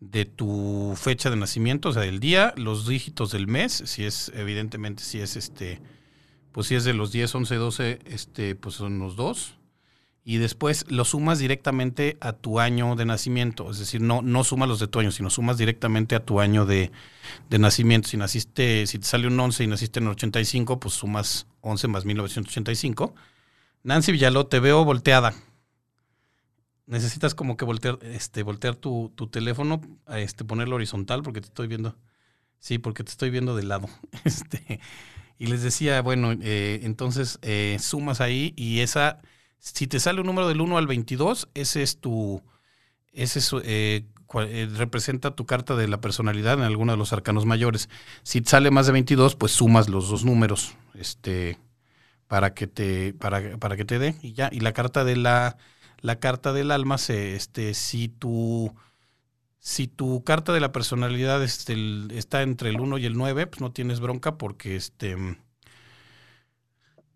[0.00, 4.32] de tu fecha de nacimiento, o sea, del día, los dígitos del mes, si es,
[4.34, 5.80] evidentemente, si es este,
[6.52, 9.56] pues si es de los 10, 11, 12, este, pues son los dos.
[10.24, 13.70] Y después lo sumas directamente a tu año de nacimiento.
[13.70, 16.66] Es decir, no, no sumas los de tu año, sino sumas directamente a tu año
[16.66, 16.90] de,
[17.48, 18.08] de nacimiento.
[18.08, 21.86] Si naciste, si te sale un 11 y naciste en el 85, pues sumas 11
[21.88, 23.14] más 1985.
[23.86, 25.32] Nancy Villaló, te veo volteada.
[26.86, 31.68] Necesitas como que voltear, este, voltear tu, tu teléfono, este, ponerlo horizontal porque te estoy
[31.68, 31.96] viendo.
[32.58, 33.88] Sí, porque te estoy viendo de lado.
[34.24, 34.80] Este,
[35.38, 39.20] y les decía, bueno, eh, entonces eh, sumas ahí y esa,
[39.60, 42.42] si te sale un número del 1 al 22, ese es tu,
[43.12, 44.04] ese es, eh,
[44.74, 47.88] representa tu carta de la personalidad en alguno de los arcanos mayores.
[48.24, 51.56] Si sale más de 22, pues sumas los dos números, este,
[52.28, 54.48] para que te, para, para que te dé y ya.
[54.52, 55.56] Y la carta de la,
[56.00, 58.74] la carta del alma, se, este, si tu
[59.66, 61.74] si tu carta de la personalidad este,
[62.16, 65.16] está entre el 1 y el 9, pues no tienes bronca porque este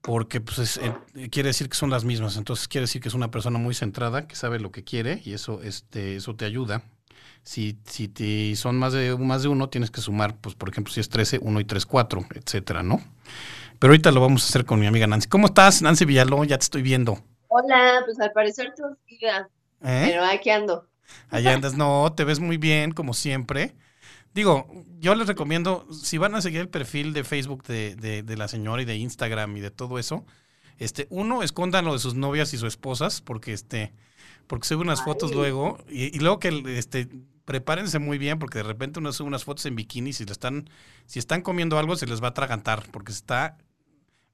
[0.01, 3.31] porque pues eh, quiere decir que son las mismas, entonces quiere decir que es una
[3.31, 6.83] persona muy centrada, que sabe lo que quiere y eso este eso te ayuda.
[7.45, 10.93] Si, si te, son más de más de uno, tienes que sumar, pues por ejemplo,
[10.93, 13.01] si es 13, 1 y 3, 4, etcétera, ¿no?
[13.81, 15.27] Pero ahorita lo vamos a hacer con mi amiga Nancy.
[15.27, 16.47] ¿Cómo estás, Nancy Villalón?
[16.47, 17.19] Ya te estoy viendo.
[17.49, 19.47] Hola, pues al parecer tú ¿Eh?
[19.81, 20.87] pero aquí ando.
[21.31, 23.75] Allá andas, no, te ves muy bien, como siempre.
[24.35, 28.49] Digo, yo les recomiendo, si van a seguir el perfil de Facebook de, de, la
[28.49, 30.27] señora y de Instagram y de todo eso,
[30.77, 33.95] este, uno, escondan lo de sus novias y sus esposas, porque este,
[34.47, 37.09] porque sube unas fotos luego, y, luego que este,
[37.47, 40.69] prepárense muy bien, porque de repente uno sube unas fotos en bikini, si le están,
[41.07, 43.57] si están comiendo algo, se les va a atragantar, porque está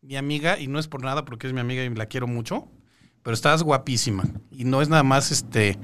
[0.03, 2.69] mi amiga, y no es por nada, porque es mi amiga y la quiero mucho,
[3.23, 4.25] pero estás guapísima.
[4.51, 5.79] Y no es nada más este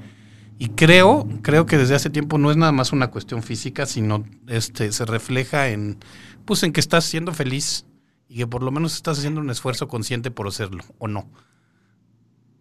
[0.59, 4.23] y creo, creo que desde hace tiempo no es nada más una cuestión física, sino
[4.47, 5.97] este se refleja en
[6.45, 7.85] pues en que estás siendo feliz
[8.29, 11.27] y que por lo menos estás haciendo un esfuerzo consciente por hacerlo, ¿o no?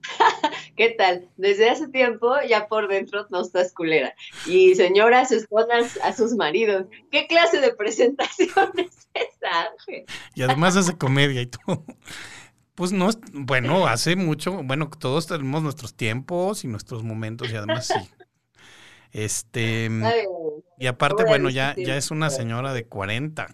[0.76, 1.28] ¿Qué tal?
[1.37, 4.14] Desde hace tiempo ya por dentro no estás culera.
[4.46, 6.87] Y señoras, esposas a sus maridos.
[7.11, 9.70] ¿Qué clase de presentación es esa?
[10.35, 11.85] Y además hace comedia y todo.
[12.74, 17.88] Pues no, bueno, hace mucho, bueno, todos tenemos nuestros tiempos y nuestros momentos y además
[17.88, 18.11] sí.
[19.12, 19.90] Este,
[20.78, 23.46] y aparte, bueno, ya, ya es una señora de 40.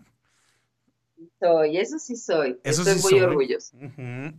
[1.41, 2.61] Soy, eso sí soy.
[2.63, 3.77] Estoy muy orgulloso.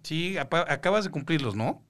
[0.03, 1.85] Sí, acabas de cumplirlos, ¿no?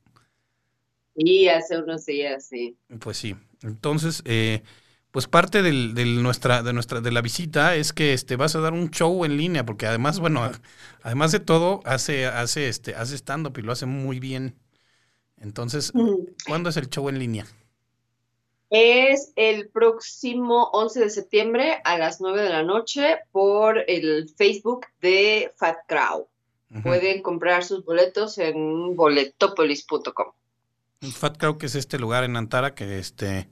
[1.20, 2.78] Sí, hace unos días, sí.
[3.00, 3.36] Pues sí.
[3.62, 4.64] Entonces, eh,
[5.12, 8.72] pues parte del, nuestra, de nuestra, de la visita es que este vas a dar
[8.72, 10.50] un show en línea, porque además, bueno,
[11.02, 14.56] además de todo, hace, hace este, hace stand-up y lo hace muy bien.
[15.38, 15.92] Entonces,
[16.48, 17.46] ¿cuándo es el show en línea?
[18.70, 24.86] Es el próximo 11 de septiembre a las 9 de la noche por el Facebook
[25.02, 26.30] de Fat Crow.
[26.84, 30.34] Pueden comprar sus boletos en boletopolis.com.
[31.02, 33.50] Fat Crow, que es este lugar en Antara que este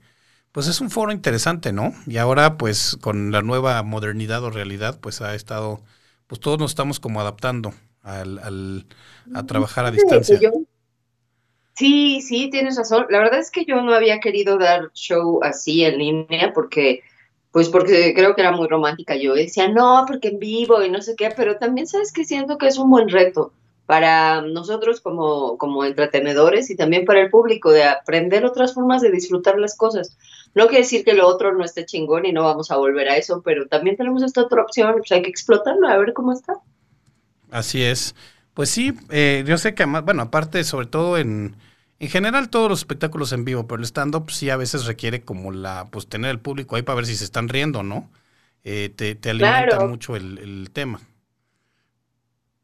[0.52, 1.92] pues es un foro interesante, ¿no?
[2.06, 5.82] Y ahora, pues, con la nueva modernidad o realidad, pues ha estado,
[6.26, 8.86] pues todos nos estamos como adaptando al, al
[9.34, 10.40] a trabajar a distancia.
[11.74, 13.06] Sí, sí, tienes razón.
[13.10, 17.02] La verdad es que yo no había querido dar show así en línea porque,
[17.52, 19.14] pues porque creo que era muy romántica.
[19.14, 22.58] Yo decía, no, porque en vivo y no sé qué, pero también sabes que siento
[22.58, 23.52] que es un buen reto
[23.88, 29.10] para nosotros como, como entretenedores y también para el público de aprender otras formas de
[29.10, 30.18] disfrutar las cosas.
[30.54, 33.16] No quiere decir que lo otro no esté chingón y no vamos a volver a
[33.16, 36.58] eso, pero también tenemos esta otra opción, pues hay que explotarlo, a ver cómo está.
[37.50, 38.14] Así es.
[38.52, 41.56] Pues sí, eh, yo sé que, bueno, aparte, sobre todo en,
[41.98, 45.50] en general todos los espectáculos en vivo, pero el stand-up sí a veces requiere como
[45.50, 48.10] la, pues tener el público ahí para ver si se están riendo, ¿no?
[48.64, 51.00] Eh, te, te alimenta mucho el, el, tema.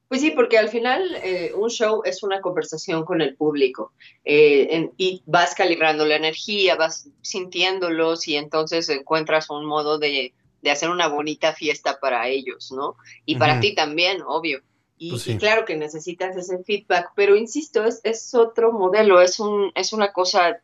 [0.08, 3.92] Pues sí, porque al final eh, un show es una conversación con el público
[4.24, 10.70] eh, y vas calibrando la energía, vas sintiéndolos y entonces encuentras un modo de, de
[10.70, 12.96] hacer una bonita fiesta para ellos, ¿no?
[13.24, 14.62] Y para ti también, obvio.
[14.98, 19.72] Pues y, claro que necesitas ese feedback, pero insisto, es, es otro modelo, es, un,
[19.74, 20.60] es una cosa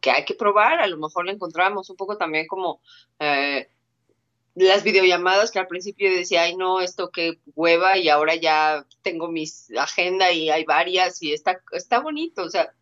[0.00, 2.80] que hay que probar, a lo mejor lo encontramos un poco también como
[3.18, 3.68] eh,
[4.54, 9.28] las videollamadas que al principio decía, ay no, esto qué hueva y ahora ya tengo
[9.28, 12.72] mis agenda y hay varias y está, está bonito, o sea,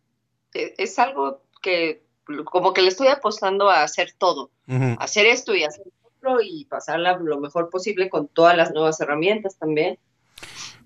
[0.53, 2.03] e, es, algo que
[2.45, 4.51] como que le estoy apostando a hacer todo,
[4.99, 9.57] hacer esto y hacer otro y pasarla lo mejor posible con todas las nuevas herramientas
[9.57, 9.97] también.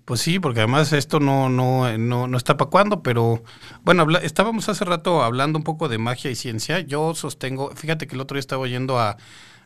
[0.04, 3.42] Pues sí, porque además esto no, no, no, está para cuándo, pero
[3.82, 6.80] bueno, estábamos hace rato hablando un poco de magia y ciencia.
[6.80, 9.18] Yo sostengo, fíjate que el otro día estaba oyendo a,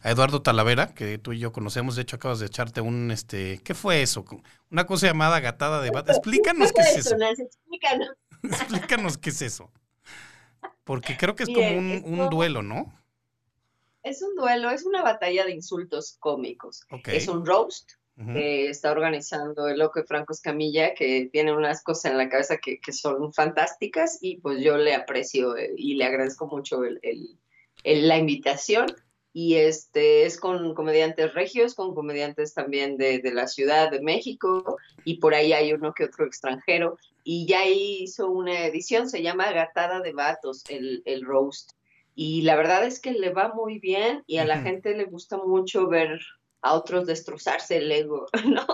[0.05, 3.75] Eduardo Talavera, que tú y yo conocemos, de hecho acabas de echarte un, este, ¿qué
[3.75, 4.25] fue eso?
[4.71, 6.13] Una cosa llamada gatada de bata.
[6.13, 7.17] Explícanos qué, es eso.
[7.17, 8.09] explícanos.
[8.43, 9.71] explícanos qué es eso.
[10.85, 12.93] Porque creo que es como un, duelo, ¿no?
[14.03, 16.85] Es un duelo, es una batalla de insultos cómicos.
[17.07, 22.19] Es un roast que está organizando el loco Franco Escamilla, que tiene unas cosas en
[22.19, 26.85] la cabeza que, son fantásticas y pues yo le aprecio eh, y le agradezco mucho
[26.85, 27.01] el,
[27.85, 28.87] la invitación.
[29.33, 34.77] Y este es con comediantes regios, con comediantes también de, de, la Ciudad de México,
[35.05, 36.99] y por ahí hay uno que otro extranjero.
[37.25, 41.73] Y ya hizo una edición, se llama Gatada de Vatos, el, el roast.
[42.15, 45.39] Y la verdad es que le va muy bien y a la gente le gusta
[45.39, 46.21] mucho ver
[46.61, 48.67] a otros destrozarse el ego, ¿no?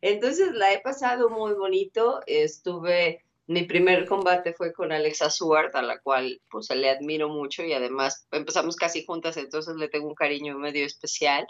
[0.00, 5.82] Entonces la he pasado muy bonito, estuve, mi primer combate fue con Alexa Suart, a
[5.82, 10.14] la cual pues le admiro mucho y además empezamos casi juntas, entonces le tengo un
[10.14, 11.48] cariño medio especial.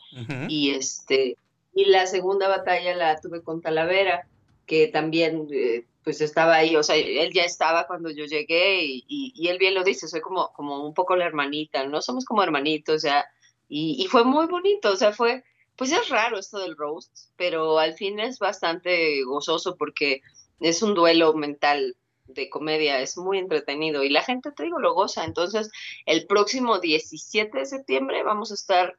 [0.49, 1.37] Y este,
[1.75, 4.27] y la segunda batalla la tuve con Talavera,
[4.65, 9.05] que también eh, pues estaba ahí, o sea, él ya estaba cuando yo llegué y,
[9.07, 12.43] y, él bien lo dice, soy como, como un poco la hermanita, no somos como
[12.43, 13.27] hermanitos, o sea,
[13.69, 15.45] y, y fue muy bonito, o sea, fue
[15.77, 20.23] pues es raro esto del roast, pero al fin es bastante gozoso porque
[20.61, 21.97] es un duelo mental
[22.27, 25.25] de comedia, es muy entretenido y la gente, te digo, lo goza.
[25.25, 25.71] Entonces,
[26.07, 28.97] el próximo 17 de septiembre vamos a estar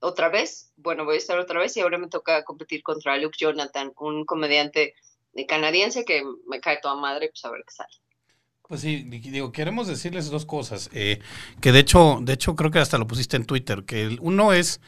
[0.00, 3.36] otra vez, bueno, voy a estar otra vez y ahora me toca competir contra Luke
[3.38, 4.94] Jonathan, un comediante
[5.46, 7.94] canadiense que me cae toda madre, pues a ver qué sale.
[8.62, 11.20] Pues sí, digo, queremos decirles dos cosas, eh,
[11.60, 14.80] que de hecho, de hecho creo que hasta lo pusiste en Twitter, que uno es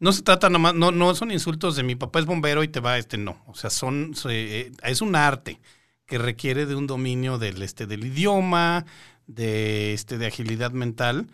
[0.00, 2.80] no se trata nomás, no, no son insultos de mi papá es bombero y te
[2.80, 3.42] va, este no.
[3.46, 5.60] O sea, son, eh, es un arte
[6.06, 8.86] que requiere de un dominio del, este, del idioma,
[9.26, 11.28] de, este, de agilidad mental.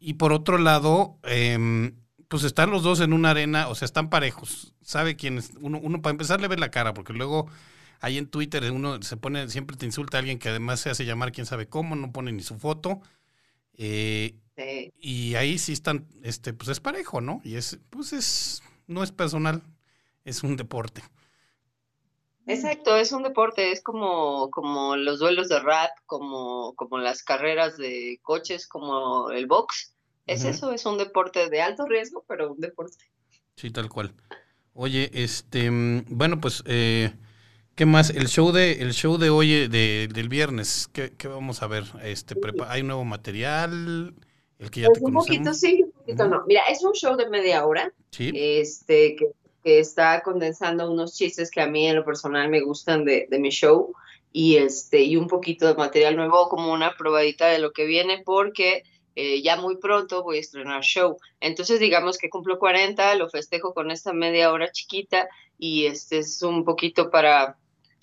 [0.00, 1.94] Y por otro lado, em,
[2.28, 4.74] pues están los dos en una arena, o sea, están parejos.
[4.82, 7.48] Sabe quién es, uno, uno para empezar le ve la cara, porque luego
[8.00, 11.04] ahí en Twitter uno se pone, siempre te insulta a alguien que además se hace
[11.04, 13.00] llamar quién sabe cómo, no pone ni su foto.
[13.74, 14.36] Eh,
[14.98, 17.40] y ahí sí están, este, pues es parejo, ¿no?
[17.44, 19.62] Y es, pues es, no es personal,
[20.24, 21.02] es un deporte.
[22.46, 27.76] Exacto, es un deporte, es como, como los duelos de rap, como, como las carreras
[27.76, 29.94] de coches, como el box.
[30.26, 33.04] Es eso, es un deporte de alto riesgo, pero un deporte.
[33.56, 34.14] Sí, tal cual.
[34.74, 37.12] Oye, este, bueno, pues, eh,
[37.74, 38.10] ¿qué más?
[38.10, 41.66] El show de, el show de hoy, eh, de, del viernes, ¿qué, ¿qué, vamos a
[41.66, 41.84] ver?
[42.02, 42.34] Este,
[42.68, 44.14] ¿Hay nuevo material?
[44.58, 46.44] El que ya pues un poquito sí, un poquito no.
[46.46, 47.92] Mira, es un show de media hora.
[48.18, 49.32] Este, que,
[49.64, 53.92] está condensando unos chistes que a mí en lo personal me gustan de, mi show.
[54.32, 58.22] Y este, y un poquito de material nuevo, como una probadita de lo que viene,
[58.24, 58.84] porque
[59.16, 61.16] eh, ya muy pronto voy a estrenar show.
[61.40, 66.42] Entonces, digamos que cumplo 40, lo festejo con esta media hora chiquita y este es
[66.42, 67.56] un poquito para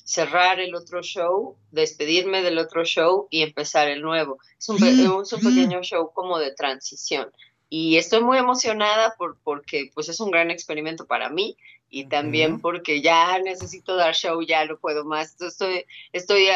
[0.03, 4.39] cerrar el otro show, despedirme del otro show y empezar el nuevo.
[4.59, 7.31] Es un, pequeño show como de transición.
[7.69, 11.57] Y estoy muy emocionada por, porque pues es un gran experimento para mí
[11.89, 15.39] y también porque ya necesito dar show, ya no puedo más.
[15.41, 16.47] Estoy, estoy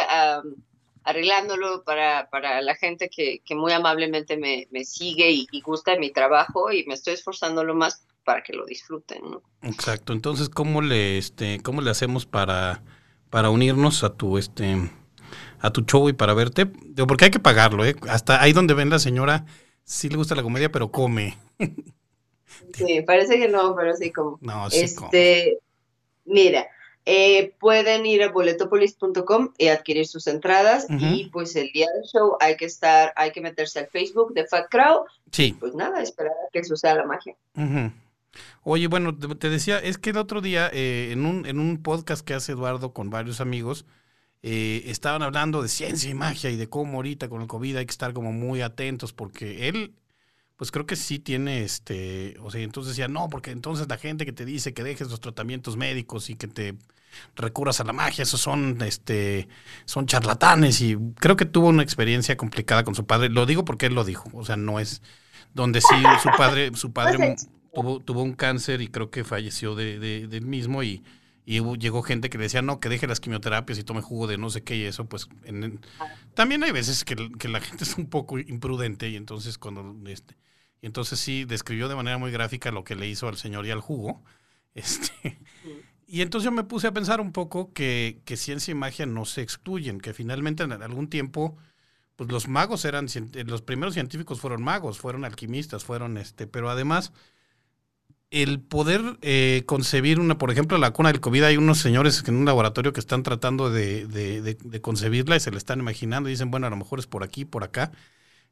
[1.04, 5.96] arreglándolo para, para, la gente que, que muy amablemente me, me sigue y, y, gusta
[5.98, 9.22] mi trabajo y me estoy esforzando lo más para que lo disfruten.
[9.62, 10.12] Exacto.
[10.12, 12.84] Entonces, ¿cómo le, este, cómo le hacemos para
[13.30, 14.90] para unirnos a tu este
[15.60, 16.66] a tu show y para verte.
[17.08, 17.96] porque hay que pagarlo, ¿eh?
[18.10, 19.46] Hasta ahí donde ven la señora,
[19.84, 21.38] sí le gusta la comedia, pero come.
[22.74, 24.40] Sí, parece que no, pero sí como.
[24.42, 25.60] No, sí este,
[26.26, 26.68] Mira,
[27.06, 30.88] eh, pueden ir a boletopolis.com y adquirir sus entradas.
[30.90, 34.46] Y pues el día del show hay que estar, hay que meterse al Facebook de
[34.46, 35.06] Fat Crow.
[35.32, 35.56] Sí.
[35.58, 37.36] Pues nada, esperar a que suceda la magia.
[38.64, 42.26] Oye, bueno, te, decía, es que el otro día eh, en, un, en un podcast
[42.26, 43.86] que hace Eduardo con varios amigos,
[44.44, 47.86] eh, estaban hablando de ciencia y magia y de cómo ahorita con el COVID hay
[47.86, 49.96] que estar como muy atentos porque él
[50.58, 54.26] pues creo que sí tiene este, o sea, entonces decía, no, porque entonces la gente
[54.26, 56.76] que te dice que dejes los tratamientos médicos y que te
[57.36, 59.48] recurras a la magia, esos son, este,
[59.86, 63.30] son charlatanes y creo que tuvo una experiencia complicada con su padre.
[63.30, 65.02] Lo digo porque él lo dijo, o sea, no es
[65.54, 67.36] donde sí su padre, su padre
[67.82, 71.04] tuvo, tuvo un cáncer y creo que falleció de, de, del mismo y,
[71.46, 74.50] y llegó gente que decía, no, que deje las quimioterapias y tome jugo de no
[74.50, 75.30] sé qué y eso, pues
[76.34, 80.36] también hay veces que, que, la gente es un poco imprudente y entonces cuando este,
[80.82, 83.72] y entonces sí describió de manera muy gráfica lo que le hizo al señor y
[83.72, 84.24] al jugo.
[84.78, 85.40] Este,
[86.06, 89.26] y entonces yo me puse a pensar un poco que, que, ciencia y magia no
[89.26, 91.58] se excluyen, que finalmente en algún tiempo,
[92.16, 93.08] pues los magos eran,
[93.48, 97.12] los primeros científicos fueron magos, fueron alquimistas, fueron este, pero además
[98.30, 102.36] el poder eh, concebir una, por ejemplo, la cuna del COVID, hay unos señores en
[102.36, 106.34] un laboratorio que están tratando de, de, de concebirla y se la están imaginando y
[106.34, 107.92] dicen, bueno, a lo mejor es por aquí, por acá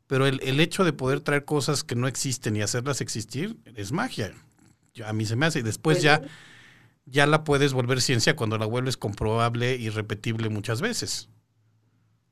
[0.07, 3.91] pero el, el, hecho de poder traer cosas que no existen y hacerlas existir es
[3.91, 4.33] magia.
[5.03, 5.59] A mí se me hace.
[5.59, 6.21] Y después ya,
[7.05, 11.29] ya la puedes volver ciencia cuando la vuelves comprobable y repetible muchas veces.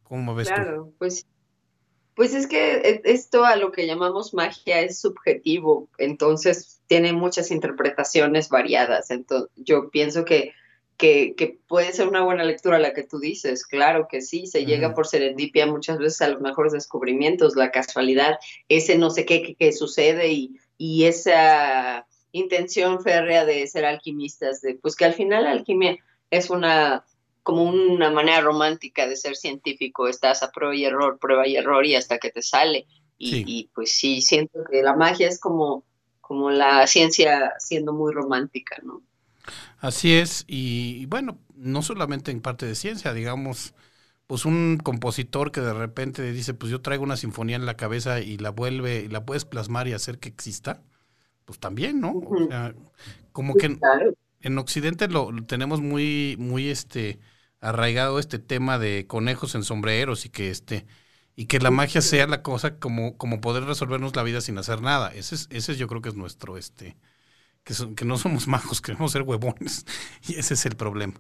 [0.04, 1.26] ¿Cómo ves claro, pues
[2.16, 7.52] pues es que e, esto a lo que llamamos magia es subjetivo, entonces tiene muchas
[7.52, 9.12] interpretaciones variadas.
[9.12, 10.54] Entonces, yo pienso que
[10.98, 14.94] que, puede ser una buena lectura la que tú dices, claro que sí, se llega
[14.94, 18.38] por serendipia muchas veces a los mejores descubrimientos, la casualidad,
[18.70, 24.76] ese no sé qué que, sucede y, y, esa intención férrea de ser alquimistas, de
[24.76, 25.98] pues que al final la alquimia
[26.30, 27.06] es una
[27.44, 31.86] como una manera romántica de ser científico, estás a prueba y error, prueba y error
[31.86, 32.88] y hasta que te sale.
[33.18, 35.84] Y, y pues sí, siento que la magia es como,
[36.24, 39.02] como la ciencia siendo muy romántica, ¿no?
[39.80, 43.74] Así es, y, bueno, no solamente en parte de ciencia, digamos,
[44.26, 48.22] pues un compositor que de repente dice, pues yo traigo una sinfonía en la cabeza
[48.22, 50.82] y la vuelve, y la puedes plasmar y hacer que exista,
[51.44, 52.14] pues también, ¿no?
[52.14, 52.74] O sea,
[53.34, 53.78] como que
[54.40, 57.20] en, Occidente lo, tenemos muy, muy este
[57.60, 60.86] arraigado este tema de conejos en sombreros y que este
[61.36, 64.82] y que la magia sea la cosa como, como poder resolvernos la vida sin hacer
[64.82, 65.14] nada.
[65.14, 66.96] Ese es, ese yo creo que es nuestro este
[67.64, 69.86] que, que no somos majos, queremos ser huevones.
[70.28, 71.14] Y ese es el problema.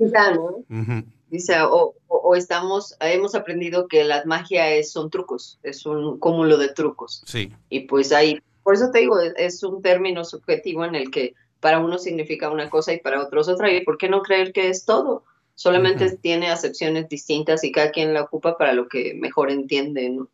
[1.69, 6.69] o, o, estamos, hemos aprendido que la magia es, son trucos, es un cúmulo de
[6.69, 7.23] trucos.
[7.25, 7.51] Sí.
[7.69, 11.79] Y pues ahí, por eso te digo, es, un término subjetivo en el que para
[11.79, 13.71] uno significa una cosa y para otros otra.
[13.71, 15.23] ¿Y por qué no creer que es todo?
[15.55, 20.29] Solamente tiene acepciones distintas y cada quien la ocupa para lo que mejor entiende, ¿no?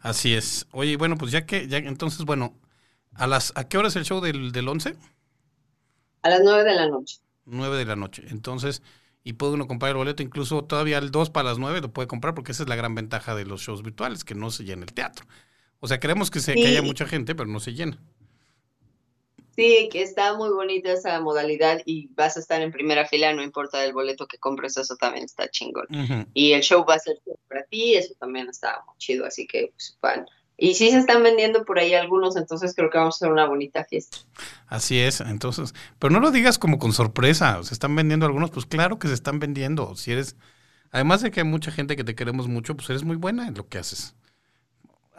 [0.00, 0.66] Así es.
[0.72, 2.54] Oye, bueno, pues ya que, ya entonces, bueno,
[3.14, 4.96] ¿a las a qué hora es el show del, del 11?
[6.22, 7.18] A las nueve de la noche.
[7.44, 8.24] Nueve de la noche.
[8.28, 8.82] Entonces,
[9.24, 12.08] y puede uno comprar el boleto, incluso todavía el 2 para las 9 lo puede
[12.08, 14.84] comprar, porque esa es la gran ventaja de los shows virtuales, que no se llena
[14.84, 15.26] el teatro.
[15.80, 17.98] O sea, queremos que, se, que haya mucha gente, pero no se llena.
[19.58, 23.42] Sí, que está muy bonita esa modalidad y vas a estar en primera fila, no
[23.42, 25.88] importa el boleto que compres, eso también está chingón.
[26.32, 27.16] Y el show va a ser
[27.48, 29.98] para ti, eso también está muy chido, así que pues,
[30.56, 33.46] y sí se están vendiendo por ahí algunos, entonces creo que vamos a hacer una
[33.46, 34.18] bonita fiesta.
[34.68, 38.64] Así es, entonces, pero no lo digas como con sorpresa, se están vendiendo algunos, pues
[38.64, 39.96] claro que se están vendiendo.
[39.96, 40.36] Si eres,
[40.92, 43.54] además de que hay mucha gente que te queremos mucho, pues eres muy buena en
[43.54, 44.14] lo que haces.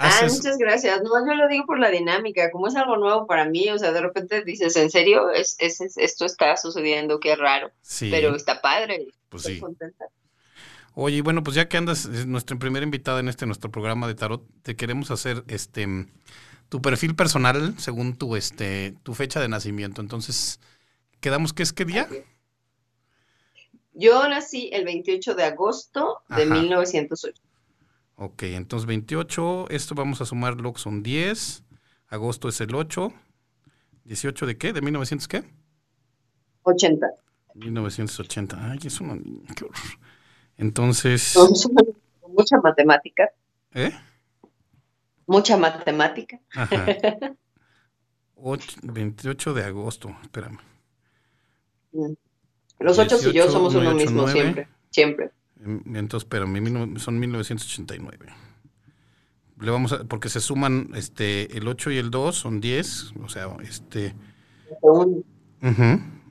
[0.02, 1.02] Ah, muchas gracias.
[1.04, 3.92] No, yo lo digo por la dinámica, como es algo nuevo para mí, o sea,
[3.92, 5.30] de repente dices, ¿en serio?
[5.30, 7.72] Es, es, esto está sucediendo, qué raro.
[7.82, 8.08] Sí.
[8.10, 9.08] Pero está padre.
[9.28, 9.62] Pues sí.
[10.96, 14.42] Oye, bueno, pues ya que andas, nuestra primera invitada en este nuestro programa de tarot,
[14.64, 15.86] te queremos hacer este
[16.70, 20.00] tu perfil personal según tu este tu fecha de nacimiento.
[20.00, 20.62] Entonces,
[21.20, 22.08] quedamos que es qué día?
[23.92, 27.49] Yo nací el 28 de agosto de 1908.
[28.22, 31.64] Ok, entonces 28, esto vamos a sumarlo, son 10,
[32.10, 33.14] agosto es el 8,
[34.04, 34.74] 18 de qué?
[34.74, 35.44] ¿De 1900 qué?
[36.64, 37.08] 80.
[37.56, 39.18] 1980, ay, es una
[39.56, 39.78] qué horror.
[40.58, 41.34] Entonces.
[42.28, 43.32] mucha matemática.
[43.74, 43.98] ¿Eh?
[45.26, 46.42] Mucha matemática.
[46.56, 46.88] Ajá.
[48.84, 50.60] 28 de agosto, espérame.
[51.94, 52.14] Mm.
[52.80, 55.32] Los ocho y yo somos uno mismo siempre, siempre.
[55.60, 58.18] Entonces, espérame, son 1989.
[59.60, 63.30] Le vamos a, porque se suman este el 8 y el 2 son 10, o
[63.30, 64.16] sea, este
[64.82, 65.24] uh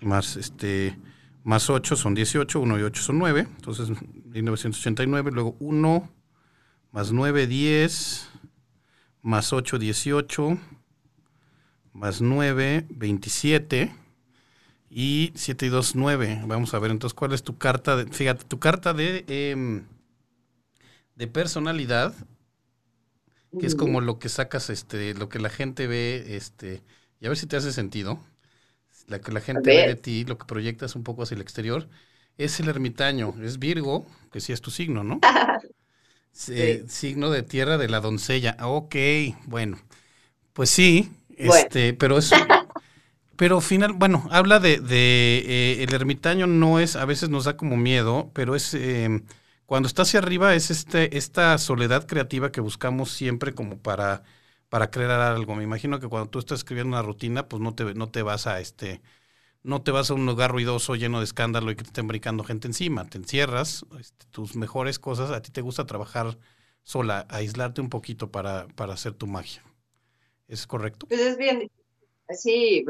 [0.01, 0.97] más este
[1.45, 3.91] más 8 son 18, 1 y 8 son 9, entonces
[4.25, 6.11] 1989, luego 1
[6.93, 8.29] más 9, 10,
[9.23, 10.59] más 8, 18,
[11.93, 13.95] más 9, 27
[14.91, 16.43] y 7 y 2, 9.
[16.47, 19.83] Vamos a ver entonces cuál es tu carta, de, fíjate, tu carta de, eh,
[21.15, 22.15] de personalidad,
[23.59, 26.83] que es como lo que sacas, este, lo que la gente ve, este,
[27.21, 28.21] y a ver si te hace sentido
[29.09, 31.89] la que la gente ve de ti, lo que proyectas un poco hacia el exterior,
[32.37, 35.21] es el ermitaño, es Virgo, que sí es tu signo, ¿no?
[36.33, 38.57] signo de tierra de la doncella.
[38.61, 38.95] Ok,
[39.47, 39.79] bueno,
[40.53, 42.31] pues sí, este, pero es,
[43.39, 47.57] pero final, bueno, habla de, de eh, el ermitaño no es, a veces nos da
[47.57, 49.25] como miedo, pero es em,
[49.67, 54.25] cuando está hacia arriba es este, esta soledad creativa que buscamos siempre como para
[54.71, 55.55] para crear algo.
[55.57, 58.47] Me imagino que cuando tú estás escribiendo una rutina, pues no te, no te vas
[58.47, 59.01] a este,
[59.63, 62.45] no te vas a un lugar ruidoso lleno de escándalo y que te estén brincando
[62.45, 63.07] gente encima.
[63.09, 66.39] Te encierras, este, tus mejores cosas, a ti te gusta trabajar
[66.85, 69.63] sola, aislarte un poquito para, para hacer tu magia.
[70.49, 71.09] ¿Es correcto?
[71.09, 71.71] Pues es bien,
[72.35, 72.85] sí,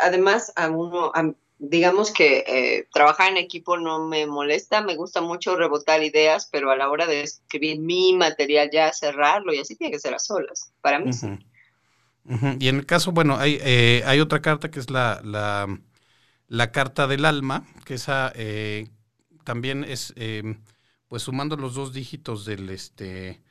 [0.00, 1.12] además a uno,
[1.58, 6.70] digamos que eh, trabajar en equipo no me molesta, me gusta mucho rebotar ideas, pero
[6.70, 10.18] a la hora de escribir mi material ya cerrarlo y así tiene que ser a
[10.18, 11.28] solas, para mí sí.
[12.60, 15.20] Y en el caso, bueno, hay, eh, hay otra carta que es la,
[16.48, 18.90] la, carta del alma, que esa eh,
[19.42, 20.14] también es,
[21.08, 23.42] pues sumando los dos dígitos del, este,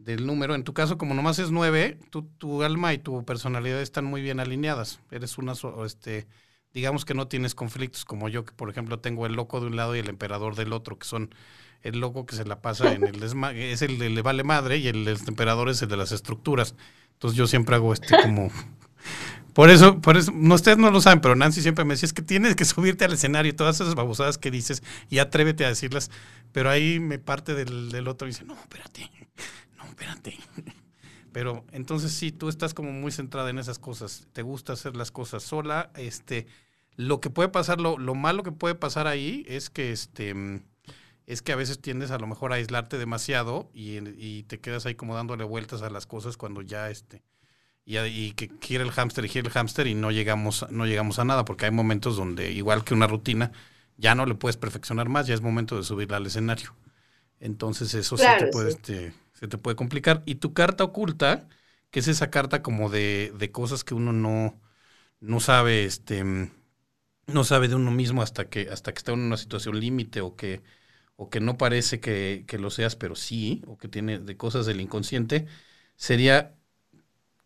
[0.00, 0.54] del número.
[0.54, 4.22] En tu caso, como nomás es nueve, tu, tu alma y tu personalidad están muy
[4.22, 5.00] bien alineadas.
[5.10, 5.52] Eres una,
[5.84, 6.26] este,
[6.72, 9.76] digamos que no tienes conflictos como yo, que por ejemplo tengo el loco de un
[9.76, 11.34] lado y el emperador del otro, que son
[11.82, 13.22] el loco que se la pasa en el
[13.56, 16.74] es el de le vale madre y el, emperador es el de las estructuras.
[17.14, 18.50] Entonces yo siempre hago este como
[19.54, 22.12] por eso, por eso, no, ustedes no lo saben, pero Nancy siempre me decía, es
[22.14, 26.10] que tienes que subirte al escenario todas esas babosadas que dices y atrévete a decirlas,
[26.52, 29.10] pero ahí me parte del, del otro y dice, no, espérate,
[30.00, 30.38] espérate.
[31.32, 35.12] Pero entonces sí, tú estás como muy centrada en esas cosas, te gusta hacer las
[35.12, 36.46] cosas sola, este,
[36.96, 40.34] lo que puede pasar, lo, lo malo que puede pasar ahí es que este
[41.26, 44.84] es que a veces tiendes a lo mejor a aislarte demasiado y, y te quedas
[44.86, 47.22] ahí como dándole vueltas a las cosas cuando ya este
[47.84, 51.24] y, que quiere el hámster y quiere el hámster y no llegamos no llegamos a
[51.24, 53.52] nada porque hay momentos donde igual que una rutina
[53.96, 56.74] ya no le puedes perfeccionar más ya es momento de subirla al escenario
[57.40, 60.22] entonces eso sí te puede este, se te puede complicar.
[60.26, 61.48] Y tu carta oculta,
[61.90, 64.60] que es esa carta como de, de cosas que uno no,
[65.20, 66.22] no sabe, este,
[67.26, 70.36] no sabe de uno mismo hasta que, hasta que está en una situación límite o
[70.36, 70.62] que,
[71.16, 74.66] o que no parece que, que, lo seas, pero sí, o que tiene de cosas
[74.66, 75.46] del inconsciente,
[75.96, 76.54] sería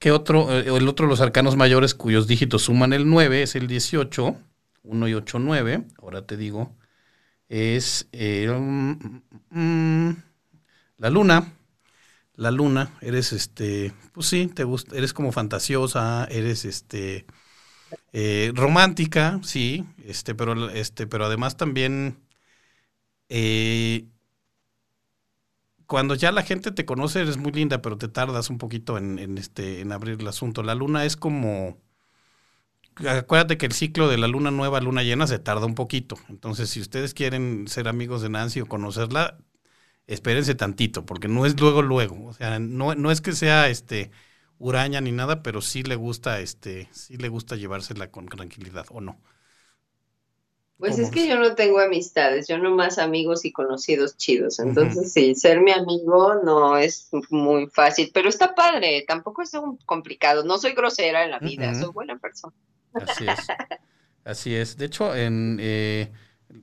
[0.00, 3.54] que otro, eh, el otro de los arcanos mayores cuyos dígitos suman el 9 es
[3.54, 4.36] el 18,
[4.82, 6.76] 1 y 8, 9, ahora te digo,
[7.48, 10.16] es eh, mm, mm, mm,
[10.98, 11.52] la luna,
[12.36, 17.26] la luna, eres este, pues sí, te gusta, eres como fantasiosa, eres este
[18.12, 22.18] eh, romántica, sí, este, pero este, pero además también
[23.28, 24.06] eh,
[25.86, 29.18] cuando ya la gente te conoce eres muy linda, pero te tardas un poquito en,
[29.18, 30.62] en, este, en abrir el asunto.
[30.62, 31.78] La luna es como
[33.08, 36.16] acuérdate que el ciclo de la luna nueva, luna llena, se tarda un poquito.
[36.28, 39.38] Entonces, si ustedes quieren ser amigos de Nancy o conocerla,
[40.06, 42.26] espérense tantito, porque no es luego, luego.
[42.26, 44.10] O sea, no, no es que sea este
[44.58, 49.00] uraña ni nada, pero sí le gusta, este, sí le gusta llevársela con tranquilidad, ¿o
[49.00, 49.20] no?
[50.76, 54.58] Pues es que yo no tengo amistades, yo nomás amigos y conocidos chidos.
[54.58, 59.78] Entonces, sí, ser mi amigo no es muy fácil, pero está padre, tampoco es un
[59.86, 60.44] complicado.
[60.44, 62.54] No soy grosera en la vida, soy buena persona.
[62.94, 63.46] Así es.
[64.24, 64.76] Así es.
[64.76, 66.10] De hecho, en eh,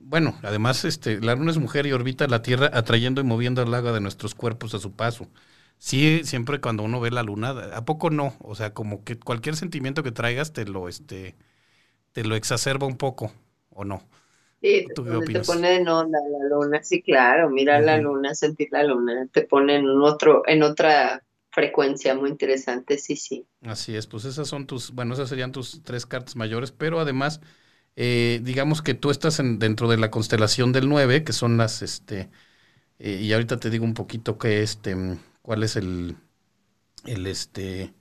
[0.00, 3.74] bueno, además, este, la luna es mujer y orbita la Tierra atrayendo y moviendo el
[3.74, 5.28] agua de nuestros cuerpos a su paso.
[5.78, 8.34] Sí, siempre cuando uno ve la luna, ¿a poco no?
[8.40, 11.34] O sea, como que cualquier sentimiento que traigas te lo, este,
[12.12, 13.32] te lo exacerba un poco,
[13.70, 14.02] ¿o no?
[14.60, 19.26] Sí, te, pone en onda la luna, sí, claro, mirar la luna, sentir la luna,
[19.32, 23.46] te pone en otro, en otra frecuencia muy interesante, sí, sí.
[23.62, 27.40] Así es, pues esas son tus, bueno, esas serían tus tres cartas mayores, pero además
[27.96, 31.82] eh, digamos que tú estás en, dentro de la constelación del 9, que son las,
[31.82, 32.30] este,
[32.98, 34.96] eh, y ahorita te digo un poquito qué, este,
[35.42, 36.16] cuál es el,
[37.06, 37.94] el, este,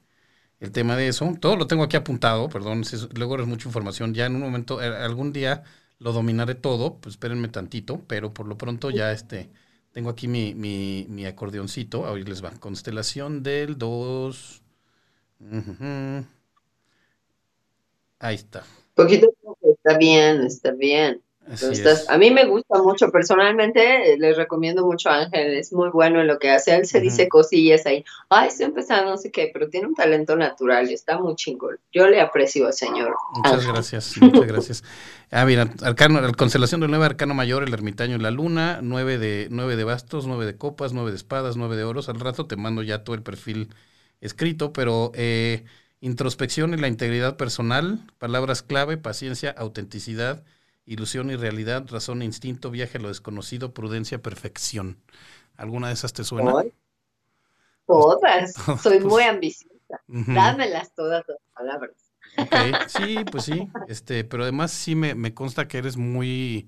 [0.60, 1.34] el tema de eso.
[1.41, 4.14] Todo lo tengo aquí apuntado, perdón, si luego es mucha información.
[4.14, 5.64] Ya en un momento, eh, algún día
[5.99, 9.52] lo dominaré todo, pues espérenme tantito, pero por lo pronto ya, este,
[9.92, 12.52] tengo aquí mi, mi, mi acordeoncito, ahí les va.
[12.60, 14.62] Constelación del 2.
[18.20, 18.64] Ahí está.
[18.94, 21.22] Poquito está bien, está bien.
[22.08, 26.28] A mí me gusta mucho, personalmente les recomiendo mucho a Ángel, es muy bueno en
[26.28, 29.68] lo que hace, él se dice cosillas ahí, ay, estoy empezando, no sé qué, pero
[29.68, 33.16] tiene un talento natural, está muy chingón, yo le aprecio al señor.
[33.34, 34.84] Muchas gracias, muchas gracias.
[35.34, 39.18] Ah, mira, arcano, la constelación del nueve arcano mayor, el ermitaño y la luna, nueve
[39.18, 42.48] de, nueve de bastos, nueve de copas, nueve de espadas, nueve de oros, al rato
[42.48, 43.70] te mando ya todo el perfil
[44.20, 45.64] escrito, pero eh,
[46.02, 50.44] introspección y la integridad personal, palabras clave, paciencia, autenticidad,
[50.86, 54.97] ilusión y realidad, razón e instinto, viaje a lo desconocido, prudencia, perfección.
[55.55, 56.53] ¿Alguna de esas te suena?
[57.86, 58.53] Todas.
[58.82, 60.01] Soy pues, muy ambiciosa.
[60.07, 61.95] Dámelas todas las palabras.
[62.38, 62.55] Ok,
[62.88, 63.67] sí, pues sí.
[63.88, 66.67] Este, pero además sí me, me consta que eres muy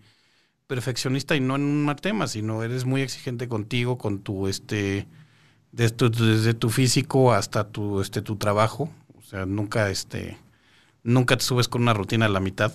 [0.68, 5.07] perfeccionista y no en un tema, sino eres muy exigente contigo, con tu este
[5.72, 8.89] desde tu, desde tu físico hasta tu este tu trabajo.
[9.18, 10.38] O sea, nunca este
[11.03, 12.74] nunca te subes con una rutina a la mitad.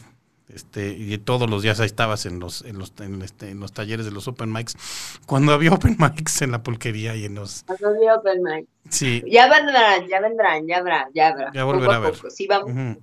[0.49, 3.73] Este, y todos los días ahí estabas en los, en los, en, este, en los
[3.73, 4.75] talleres de los open mics,
[5.27, 7.65] cuando había open mics en la pulquería y en los...
[7.67, 8.69] Cuando había open mics.
[8.89, 9.23] Sí.
[9.31, 11.53] Ya vendrán, ya vendrán, ya habrá, ya habrá.
[11.53, 12.15] Ya volverá a, ver.
[12.31, 12.99] Sí, vamos.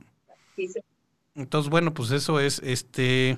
[1.36, 3.38] Entonces, bueno, pues eso es, este,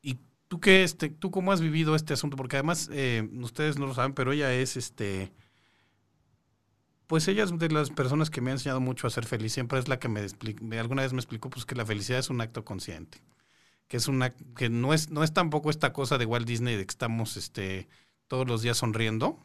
[0.00, 0.18] y
[0.48, 3.94] tú qué, este, tú cómo has vivido este asunto, porque además, eh, ustedes no lo
[3.94, 5.32] saben, pero ella es, este,
[7.10, 9.52] pues ella es de las personas que me ha enseñado mucho a ser feliz.
[9.52, 12.30] Siempre es la que me explica, alguna vez me explicó pues que la felicidad es
[12.30, 13.18] un acto consciente.
[13.88, 16.86] Que es una, que no es, no es tampoco esta cosa de Walt Disney de
[16.86, 17.88] que estamos este,
[18.28, 19.40] todos los días sonriendo,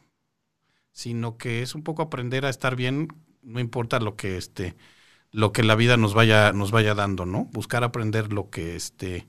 [0.92, 3.08] sino que es un poco aprender a estar bien,
[3.42, 4.76] no importa lo que este,
[5.32, 7.46] lo que la vida nos vaya, nos vaya dando, ¿no?
[7.46, 9.26] Buscar aprender lo que este,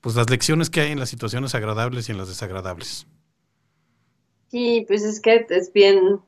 [0.00, 3.06] pues las lecciones que hay en las situaciones agradables y en las desagradables.
[4.48, 6.20] Sí, pues es que es bien,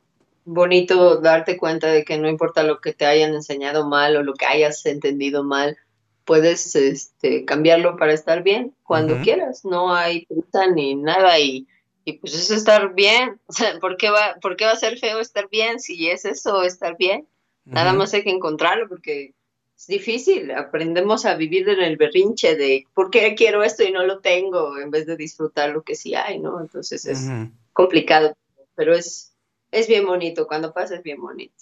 [0.45, 4.35] bonito darte cuenta de que no importa lo que te hayan enseñado mal o lo
[4.35, 5.77] que hayas entendido mal,
[6.23, 9.65] puedes este, cambiarlo para estar bien cuando quieras.
[9.65, 11.67] No hay prisa ni nada y,
[12.05, 13.39] y pues es estar bien.
[13.47, 16.25] O sea, ¿por qué, va, ¿por qué va a ser feo estar bien si es
[16.25, 17.27] eso, estar bien?
[17.65, 19.33] Nada más hay que encontrarlo porque
[19.75, 20.51] es difícil.
[20.51, 24.77] Aprendemos a vivir en el berrinche de por qué quiero esto y no lo tengo
[24.77, 26.61] en vez de disfrutar lo que sí hay, ¿no?
[26.61, 27.27] Entonces es
[27.73, 28.37] complicado,
[28.75, 29.34] pero es
[29.75, 31.55] es bien bonito, cuando pasa es bien bonito.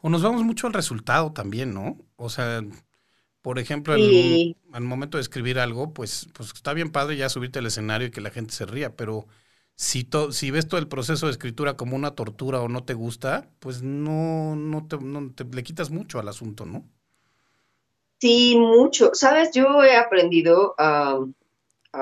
[0.00, 1.98] O nos vamos mucho al resultado también, ¿no?
[2.16, 2.62] O sea,
[3.42, 7.66] por ejemplo, al momento de escribir algo, pues, pues está bien padre ya subirte al
[7.66, 9.26] escenario y que la gente se ría, pero
[9.76, 13.50] si, si ves todo el proceso de escritura como una tortura o no te gusta,
[13.60, 16.84] pues no, no, te, no te le quitas mucho al asunto, ¿no?
[18.20, 19.10] Sí, mucho.
[19.14, 21.18] Sabes, yo he aprendido a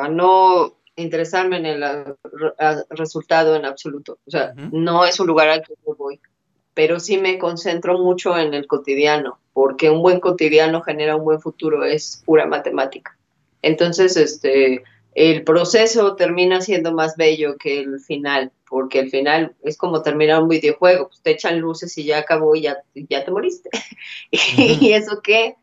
[0.09, 1.85] no interesarme en el
[2.91, 4.19] resultado en absoluto.
[4.27, 6.21] O sea, no es un lugar al que yo voy,
[6.75, 11.41] pero sí me concentro mucho en el cotidiano, porque un buen cotidiano genera un buen
[11.41, 13.17] futuro, es pura matemática.
[13.63, 14.83] Entonces, este,
[15.15, 20.43] el proceso termina siendo más bello que el final, porque el final es como terminar
[20.43, 23.71] un videojuego, pues te echan luces y ya acabó y ya, ya te moriste.
[24.31, 25.57] ¿Y eso qué?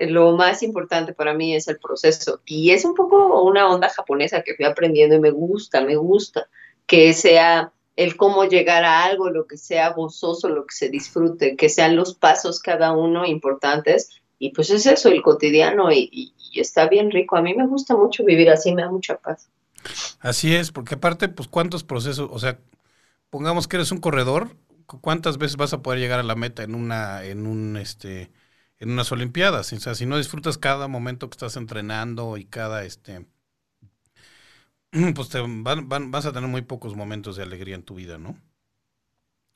[0.00, 2.40] Lo más importante para mí es el proceso.
[2.44, 6.48] Y es un poco una onda japonesa que fui aprendiendo y me gusta, me gusta
[6.86, 11.56] que sea el cómo llegar a algo, lo que sea gozoso, lo que se disfrute,
[11.56, 14.20] que sean los pasos cada uno importantes.
[14.38, 17.36] Y pues es eso, el cotidiano, y, está bien rico.
[17.36, 19.48] A mí me gusta mucho vivir así, me da mucha paz.
[20.20, 22.58] Así es, porque aparte, pues cuántos procesos, o sea,
[23.30, 26.74] pongamos que eres un corredor, ¿cuántas veces vas a poder llegar a la meta en
[26.74, 28.30] una, en un, este,
[28.78, 29.72] en unas Olimpiadas.
[29.72, 33.26] O sea, si no disfrutas cada momento que estás entrenando y cada este
[35.14, 38.36] pues te van, vas a tener muy pocos momentos de alegría en tu vida, ¿no?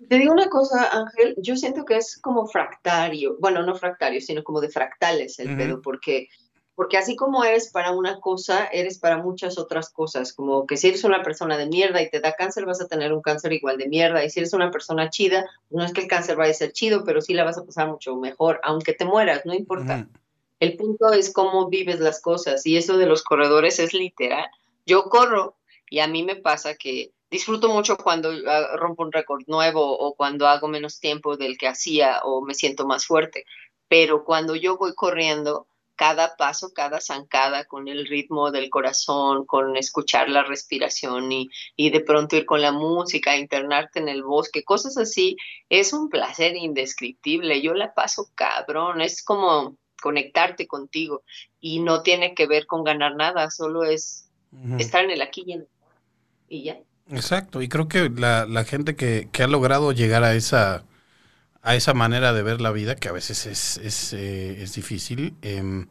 [0.09, 4.43] Te digo una cosa, Ángel, yo siento que es como fractario, bueno, no fractario, sino
[4.43, 6.29] como de fractales el pedo, porque
[6.75, 10.89] porque así como eres para una cosa, eres para muchas otras cosas, como que si
[10.89, 13.77] eres una persona de mierda y te da cáncer, vas a tener un cáncer igual
[13.77, 16.55] de mierda, y si eres una persona chida, no es que el cáncer vaya a
[16.55, 20.07] ser chido, pero sí la vas a pasar mucho mejor, aunque te mueras, no importa.
[20.59, 24.47] El punto es cómo vives las cosas, y eso de los corredores es literal.
[24.87, 25.57] Yo corro
[25.89, 30.15] y a mí me pasa que disfruto mucho cuando ah, rompo un récord nuevo o
[30.15, 33.45] cuando hago menos tiempo del que hacía o me siento más fuerte,
[33.89, 35.67] pero cuando yo voy corriendo,
[36.01, 41.91] cada paso, cada zancada con el ritmo del corazón, con escuchar la respiración y, y,
[41.91, 45.37] de pronto ir con la música, internarte en el bosque, cosas así,
[45.69, 47.61] es un placer indescriptible.
[47.61, 51.23] Yo la paso cabrón, es como conectarte contigo
[51.61, 54.31] y no tiene que ver con ganar nada, solo es
[54.79, 55.69] estar en el aquí y, en
[56.49, 56.79] y ya.
[57.11, 60.83] Exacto, y creo que la, la gente que, que ha logrado llegar a esa
[61.63, 65.37] a esa manera de ver la vida, que a veces es, es, eh, es difícil,
[65.43, 65.89] em,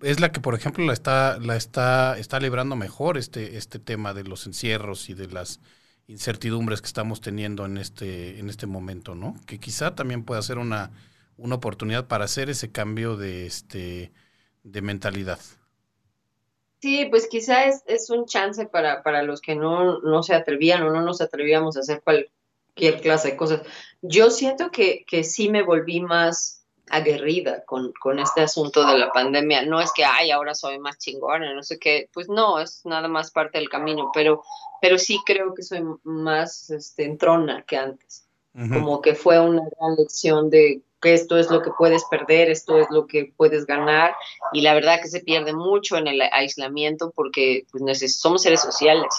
[0.00, 4.14] es la que, por ejemplo, la está, la está, está librando mejor este, este tema
[4.14, 5.60] de los encierros y de las
[6.06, 9.34] incertidumbres que estamos teniendo en este, en este momento, ¿no?
[9.46, 10.90] Que quizá también pueda ser una,
[11.36, 14.12] una oportunidad para hacer ese cambio de, este,
[14.62, 15.40] de mentalidad.
[16.80, 20.84] Sí, pues quizá es, es un chance para, para los que no, no se atrevían
[20.84, 22.02] o no nos atrevíamos a hacer
[22.78, 23.62] cualquier clase de cosas.
[24.02, 29.12] Yo siento que, que sí me volví más aguerrida con, con este asunto de la
[29.12, 29.62] pandemia.
[29.66, 33.08] No es que, ay, ahora soy más chingona, no sé qué, pues no, es nada
[33.08, 34.42] más parte del camino, pero,
[34.80, 38.24] pero sí creo que soy más este, entrona que antes.
[38.72, 42.76] Como que fue una gran lección de que esto es lo que puedes perder, esto
[42.76, 44.16] es lo que puedes ganar,
[44.52, 49.14] y la verdad que se pierde mucho en el aislamiento porque pues, somos seres sociales.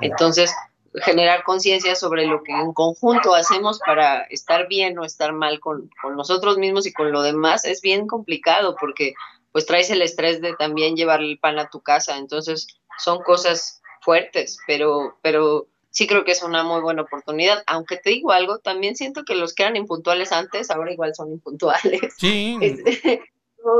[0.00, 0.54] Entonces,
[1.02, 5.90] generar conciencia sobre lo que en conjunto hacemos para estar bien o estar mal con,
[6.16, 9.14] nosotros mismos y con lo demás es bien complicado porque
[9.50, 12.66] pues traes el estrés de también llevar el pan a tu casa, entonces
[12.98, 18.10] son cosas fuertes, pero, pero sí creo que es una muy buena oportunidad, aunque te
[18.10, 22.14] digo algo, también siento que los que eran impuntuales antes ahora igual son impuntuales.
[22.18, 22.58] Sí.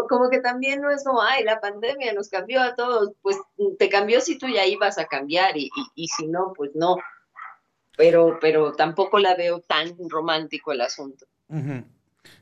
[0.09, 3.37] como que también no es como, ay, la pandemia nos cambió a todos, pues
[3.79, 6.97] te cambió si tú ya ibas a cambiar y, y, si no, pues no.
[7.97, 11.27] Pero, pero tampoco la veo tan romántico el asunto.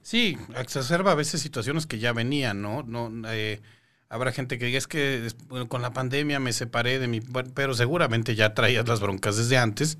[0.01, 2.82] Sí, exacerba a veces situaciones que ya venían, ¿no?
[2.82, 3.61] no eh,
[4.09, 5.28] habrá gente que diga, es que
[5.68, 7.20] con la pandemia me separé de mi...
[7.55, 9.99] Pero seguramente ya traías las broncas desde antes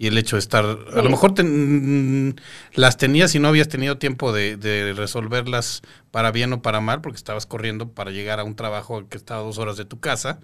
[0.00, 1.34] y el hecho de estar, a lo mejor
[2.72, 7.18] las tenías y no habías tenido tiempo de, resolverlas para bien o para mal, porque
[7.18, 10.40] estabas corriendo para llegar a un trabajo que estaba a dos horas de tu casa,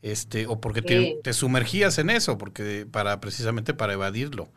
[0.00, 4.48] este, o porque te, sumergías en eso, porque para precisamente para evadirlo.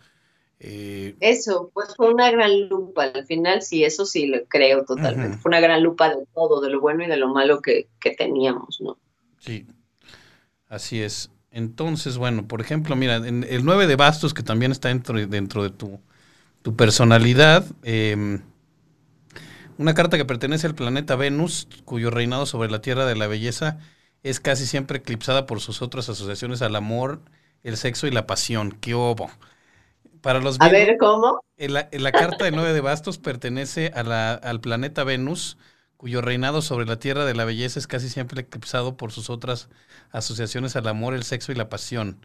[0.62, 5.38] Eh, eso, pues fue una gran lupa, al final sí, eso sí lo creo totalmente,
[5.40, 8.12] fue una gran lupa de todo, de lo bueno y de lo malo que, que
[8.12, 8.98] teníamos, ¿no?
[9.40, 9.68] Sí,
[10.70, 11.30] así es.
[11.52, 15.64] Entonces, bueno, por ejemplo, mira, en el 9 de bastos, que también está dentro, dentro
[15.64, 16.00] de tu,
[16.76, 18.42] personalidad, em,
[19.78, 23.80] una carta que pertenece al planeta Venus, cuyo reinado sobre la Tierra de la Belleza
[24.22, 27.22] es casi siempre eclipsada por sus otras asociaciones al amor,
[27.64, 28.72] el sexo y la pasión.
[28.72, 29.32] ¡Qué obo!
[30.22, 31.42] Para los A ver, ¿cómo?
[31.58, 35.58] En la, la carta del 9 de bastos pertenece a la, al planeta Venus,
[36.00, 39.68] cuyo reinado sobre la tierra de la belleza es casi siempre eclipsado por sus otras
[40.12, 42.22] asociaciones al amor, el sexo y la pasión.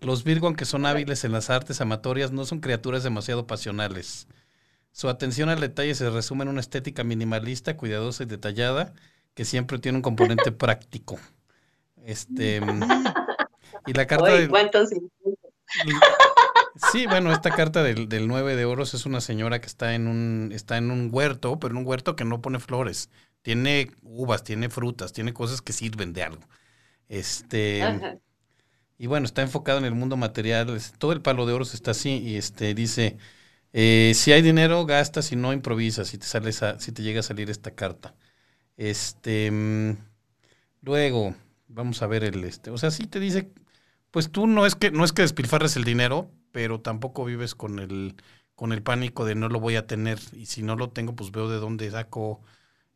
[0.00, 4.28] Los Virgo, aunque son hábiles en las artes amatorias, no son criaturas demasiado pasionales.
[4.92, 8.94] Su atención al detalle se resume en una estética minimalista, cuidadosa y detallada,
[9.34, 11.18] que siempre tiene un componente práctico.
[12.06, 12.62] Este
[13.86, 14.48] y la carta de,
[16.92, 20.06] Sí, bueno, esta carta del, del 9 de oros es una señora que está en
[20.06, 23.10] un está en un huerto, pero en un huerto que no pone flores.
[23.42, 26.42] Tiene uvas, tiene frutas, tiene cosas que sirven de algo.
[27.08, 27.82] Este
[28.98, 30.80] y bueno, está enfocado en el mundo material.
[30.98, 33.16] Todo el palo de oros está así y este dice
[33.72, 37.22] eh, si hay dinero gastas si no improvisas si te sale si te llega a
[37.22, 38.14] salir esta carta.
[38.76, 39.96] Este mm,
[40.82, 41.34] luego
[41.68, 43.50] vamos a ver el este, o sea, sí te dice
[44.10, 47.78] pues tú no es que no es que despilfarres el dinero, pero tampoco vives con
[47.78, 48.14] el,
[48.54, 51.30] con el pánico de no lo voy a tener y si no lo tengo, pues
[51.30, 52.40] veo de dónde saco,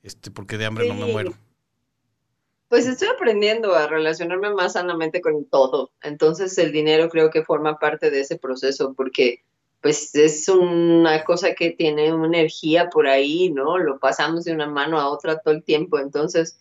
[0.02, 1.34] este, porque de hambre no me muero.
[2.68, 7.78] Pues estoy aprendiendo a relacionarme más sanamente con todo, entonces el dinero creo que forma
[7.78, 9.44] parte de ese proceso porque
[9.82, 13.78] pues es una cosa que tiene una energía por ahí, ¿no?
[13.78, 16.60] Lo pasamos de una mano a otra todo el tiempo, entonces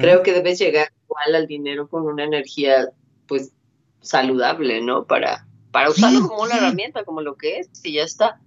[0.00, 2.90] creo que debes llegar igual al dinero con una energía
[3.26, 3.52] pues
[4.00, 5.04] saludable, ¿no?
[5.06, 8.40] Para, para usarlo como una herramienta, como lo que es, y ya está.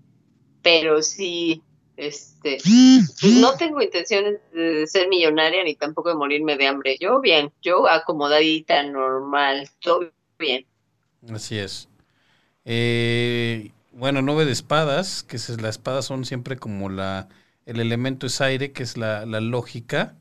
[0.61, 1.61] Pero sí,
[1.97, 6.97] este, pues no tengo intenciones de ser millonaria ni tampoco de morirme de hambre.
[6.99, 10.65] Yo bien, yo acomodadita, normal, todo bien.
[11.29, 11.89] Así es.
[12.63, 17.27] Eh, bueno, nueve de espadas, que es, las espadas son siempre como la,
[17.65, 20.15] el elemento es aire, que es la, la lógica.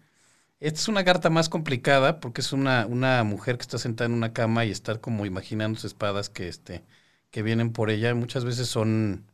[0.64, 4.14] Esta es una carta más complicada porque es una, una mujer que está sentada en
[4.14, 6.82] una cama y está como imaginando espadas que, este,
[7.30, 8.14] que vienen por ella.
[8.14, 9.26] Muchas veces son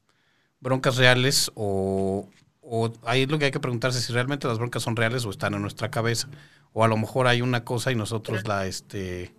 [0.59, 2.29] broncas reales o,
[2.63, 5.55] o ahí lo que hay que preguntarse si realmente las broncas son reales o están
[5.55, 6.27] en nuestra cabeza.
[6.73, 9.33] O a lo mejor hay una cosa y nosotros la, este,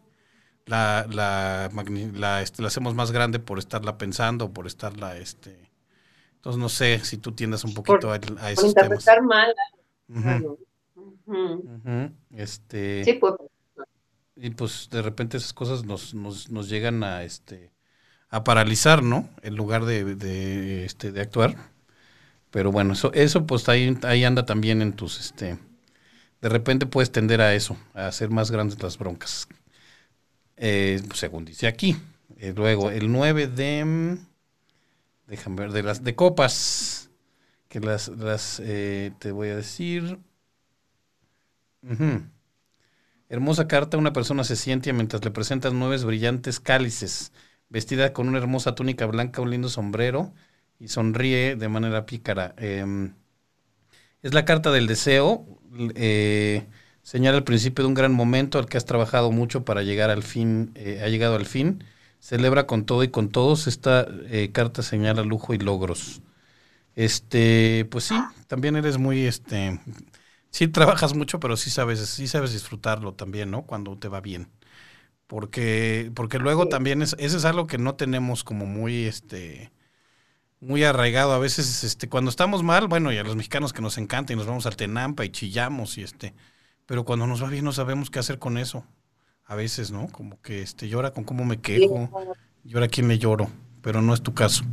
[0.68, 1.70] la, la,
[2.14, 5.70] la, este, la hacemos más grande por estarla pensando, por estarla, este.
[6.36, 9.54] Entonces no sé si tú tiendas un poquito a, a, esos por interpretar mal.
[12.32, 13.04] Este.
[13.04, 13.34] Sí, pues.
[14.36, 17.72] Y pues de repente esas cosas nos, nos, nos llegan a este
[18.30, 19.30] a paralizar, ¿no?
[19.44, 21.56] En lugar de, de, este, de actuar.
[22.50, 25.58] Pero bueno, eso, eso pues ahí, ahí anda también en tus, este,
[26.42, 29.48] de repente puedes tender a eso, a hacer más grandes las broncas.
[30.58, 31.98] Eh, según dice aquí.
[32.38, 34.18] Eh, luego, el 9 de.
[35.28, 37.10] Déjame ver, de las de copas.
[37.68, 40.20] Que las, las eh, te voy a decir.
[43.30, 47.32] Hermosa carta, una persona se siente mientras le presentas nueve brillantes cálices,
[47.70, 50.34] vestida con una hermosa túnica blanca, un lindo sombrero
[50.80, 52.54] y sonríe de manera pícara.
[52.58, 53.14] Em,
[54.22, 55.46] es la carta del deseo,
[55.96, 56.68] eh,
[57.04, 60.24] señala el principio de un gran momento al que has trabajado mucho para llegar al
[60.24, 61.84] fin, eh, ha llegado al fin.
[62.20, 63.68] Celebra con todo y con todos.
[63.68, 66.22] Esta eh, carta señala lujo y logros.
[66.96, 68.16] Este, pues sí,
[68.48, 69.80] también eres muy, este,
[70.52, 73.64] sí trabajas mucho, pero sí sabes, sí sabes disfrutarlo también, ¿no?
[73.64, 74.50] Cuando te va bien.
[75.28, 79.72] Porque, porque luego también es, eso es algo que no tenemos como muy, este,
[80.60, 81.34] muy arraigado.
[81.34, 84.36] A veces, este, cuando estamos mal, bueno, y a los mexicanos que nos encanta y
[84.36, 86.34] nos vamos al Tenampa y chillamos y este,
[86.86, 88.86] pero cuando nos va bien no sabemos qué hacer con eso.
[89.46, 90.08] A veces, ¿no?
[90.08, 92.10] Como que este llora con cómo me quejo,
[92.64, 93.50] llora quién le lloro,
[93.82, 94.64] pero no es tu caso.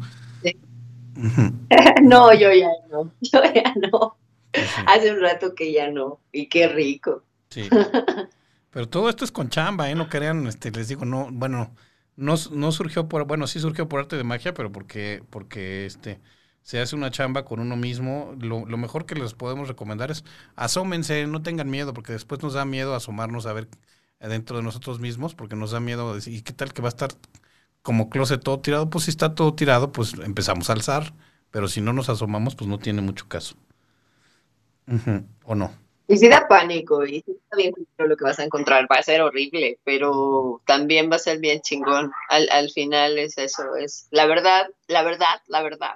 [2.03, 4.18] no, yo ya no, yo ya no.
[4.87, 7.25] Hace un rato que ya no, y qué rico.
[7.51, 7.69] Sí.
[8.71, 9.95] Pero todo esto es con chamba, ¿eh?
[9.95, 11.75] No crean, este, les digo, no, bueno,
[12.17, 16.21] no, no surgió por, bueno, sí surgió por arte de magia, pero porque, porque este,
[16.63, 18.35] se hace una chamba con uno mismo.
[18.41, 20.25] Lo, lo, mejor que les podemos recomendar es
[20.57, 23.69] asómense, no tengan miedo, porque después nos da miedo asomarnos a ver
[24.21, 26.91] dentro de nosotros mismos, porque nos da miedo decir, ¿y qué tal que va a
[26.91, 27.11] estar
[27.83, 28.91] como closet todo tirado?
[28.91, 31.15] Pues si está todo tirado, pues empezamos a alzar,
[31.51, 33.57] pero si no nos asomamos, pues no tiene mucho caso.
[35.45, 35.71] ¿O no?
[36.11, 39.03] Y si da pánico, y si está bien lo que vas a encontrar, va a
[39.03, 42.11] ser horrible, pero también va a ser bien chingón.
[42.31, 45.95] Al, al final es eso, es la verdad, la verdad, la verdad,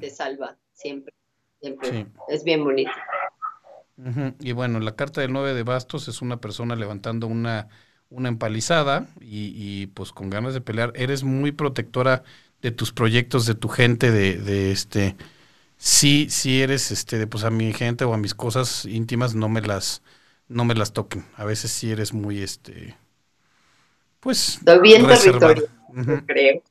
[0.00, 1.14] te salva siempre,
[1.62, 2.06] siempre.
[2.28, 2.92] Es bien bonito.
[4.38, 7.68] Y bueno, la carta del 9 de bastos es una persona levantando una,
[8.10, 10.92] una empalizada y, y, pues con ganas de pelear.
[10.94, 12.22] Eres muy protectora
[12.60, 15.16] de tus proyectos, de tu gente, de, de este
[15.78, 19.62] sí, sí eres, este, pues a mi gente o a mis cosas íntimas no me
[19.62, 20.02] las,
[20.48, 21.24] no me las toquen.
[21.36, 22.96] A veces sí eres muy, este,
[24.20, 24.56] pues.
[24.58, 25.68] Estoy bien territorio,
[26.26, 26.62] creo.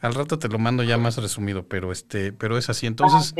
[0.00, 2.86] Al rato te lo mando ya más resumido, pero este, pero es así.
[2.86, 3.34] Entonces,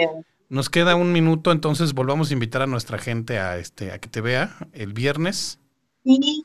[0.49, 4.09] nos queda un minuto, entonces volvamos a invitar a nuestra gente a este, a que
[4.09, 5.59] te vea el viernes.
[6.05, 6.43] Sí,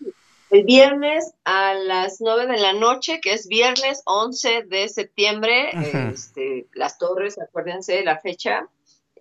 [0.50, 5.72] el viernes a las 9 de la noche, que es viernes 11 de septiembre,
[6.12, 8.68] este, Las Torres, acuérdense la fecha,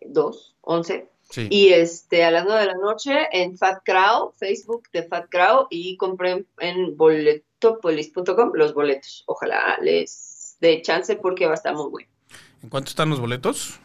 [0.02, 1.08] 2, 11.
[1.50, 5.66] Y este, a las 9 de la noche en Fat Crow, Facebook de Fat Crow,
[5.70, 9.24] y compren en boletopolis.com los boletos.
[9.26, 12.08] Ojalá les dé chance porque va a estar muy bueno.
[12.62, 13.80] ¿En cuánto están los boletos?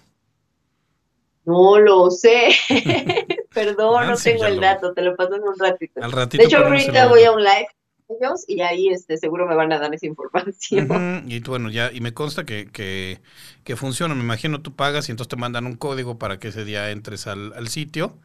[1.46, 2.50] No lo sé.
[3.66, 6.02] Perdón, no tengo el dato, te lo paso en un ratito.
[6.38, 7.68] de hecho, ahorita voy a un live
[8.10, 11.24] ellos y ahí este, seguro me van a dar esa información.
[11.28, 13.22] Y bueno, ya, y me consta que, que,
[13.64, 16.66] que, funciona, me imagino tú pagas y entonces te mandan un código para que ese
[16.66, 18.18] día entres al, al sitio.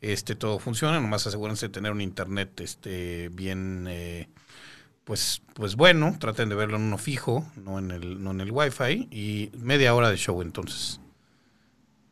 [0.00, 4.28] Este, todo funciona, nomás asegúrense de tener un internet este, bien, eh,
[5.04, 8.52] pues, pues bueno, traten de verlo en uno fijo, no en el, no en el
[8.52, 11.00] wifi, y media hora de show entonces.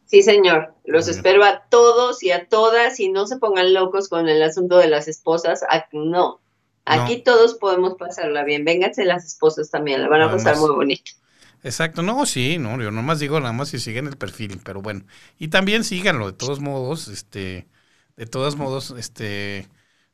[0.07, 0.73] Sí, señor.
[0.85, 4.79] Los espero a todos y a todas y no se pongan locos con el asunto
[4.79, 5.65] de las esposas.
[5.93, 6.41] No.
[6.85, 8.65] Aquí todos podemos pasarla bien.
[8.65, 11.13] Vénganse las esposas también, la van a pasar muy bonito.
[11.65, 15.05] Exacto, no, sí, no, yo nomás digo nada más si siguen el perfil, pero bueno.
[15.39, 17.67] Y también síganlo, de todos modos, este,
[18.17, 19.67] de todos modos, este,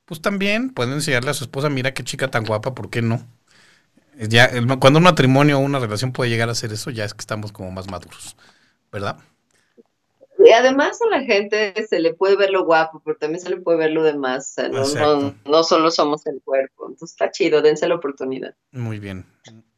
[0.07, 3.27] pues también pueden enseñarle a su esposa, mira qué chica tan guapa, ¿por qué no?
[4.17, 7.21] Ya, cuando un matrimonio o una relación puede llegar a hacer eso, ya es que
[7.21, 8.37] estamos como más maduros,
[8.91, 9.19] ¿verdad?
[10.45, 13.59] Y además a la gente se le puede ver lo guapo, pero también se le
[13.59, 14.57] puede ver lo demás.
[14.71, 16.89] no, no, solo somos el cuerpo.
[16.89, 18.55] Entonces está chido, dense la oportunidad.
[18.73, 19.27] Muy bien.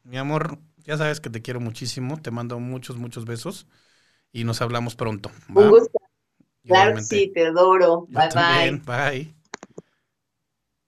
[0.03, 2.17] Mi amor, ya sabes que te quiero muchísimo.
[2.21, 3.67] Te mando muchos, muchos besos.
[4.31, 5.31] Y nos hablamos pronto.
[5.53, 5.99] Un gusto.
[6.63, 8.07] Claro sí, te adoro.
[8.09, 8.81] bye bye.
[8.85, 9.35] Bye.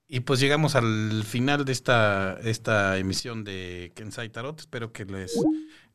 [0.07, 4.59] Y pues llegamos al final de esta, esta emisión de Kensai Tarot.
[4.59, 5.37] Espero que les,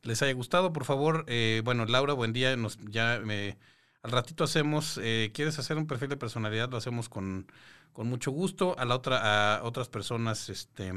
[0.03, 0.71] les haya gustado.
[0.71, 2.55] Por favor, eh, bueno, Laura, buen día.
[2.55, 3.57] Nos, ya me
[4.03, 6.69] al ratito hacemos, eh, ¿quieres hacer un perfil de personalidad?
[6.69, 7.47] Lo hacemos con,
[7.95, 8.77] mucho gusto.
[8.77, 10.91] A la otra, a otras personas, este,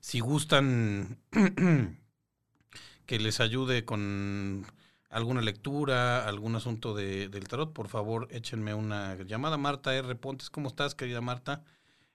[0.00, 1.18] si gustan
[3.06, 4.66] que les ayude con
[5.10, 9.58] alguna lectura, algún asunto de, del tarot, por favor, échenme una llamada.
[9.58, 10.14] Marta R.
[10.14, 11.64] Pontes, ¿cómo estás, querida Marta?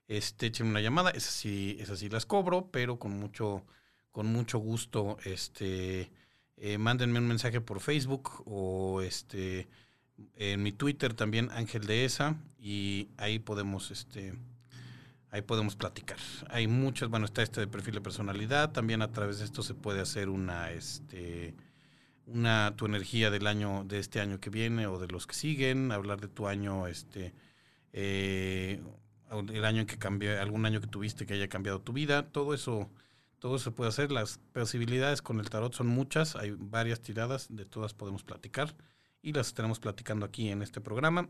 [0.08, 1.10] Este, échenme una llamada.
[1.10, 3.64] Esas sí, esas sí las cobro, pero con mucho,
[4.12, 6.10] con mucho gusto, este
[6.56, 9.68] eh, mándenme un mensaje por Facebook o este
[10.36, 14.34] En mi Twitter también Ángel de Esa y ahí podemos, este,
[15.30, 16.18] ahí podemos platicar.
[16.48, 19.74] Hay muchas, bueno, está este de perfil de personalidad, también a través de esto se
[19.74, 21.54] puede hacer una, este,
[22.26, 25.92] una, tu energía del año, de este año que viene o de los que siguen,
[25.92, 27.32] hablar de tu año, este,
[27.92, 28.80] eh,
[29.30, 32.54] el año en que cambió, algún año que tuviste que haya cambiado tu vida, todo
[32.54, 32.90] eso,
[33.38, 34.12] todo se puede hacer.
[34.12, 38.74] Las posibilidades con el tarot son muchas, hay varias tiradas, de todas podemos platicar
[39.22, 41.28] y las estaremos platicando aquí en este programa.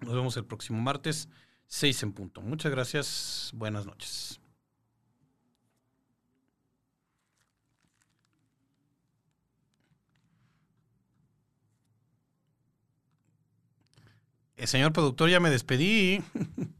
[0.00, 1.28] Nos vemos el próximo martes,
[1.66, 2.40] 6 en punto.
[2.40, 4.40] Muchas gracias, buenas noches.
[14.58, 16.20] El señor productor, ya me despedí.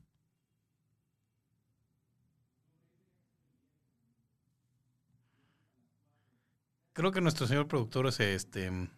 [6.93, 8.89] Creo que nuestro señor productor es este.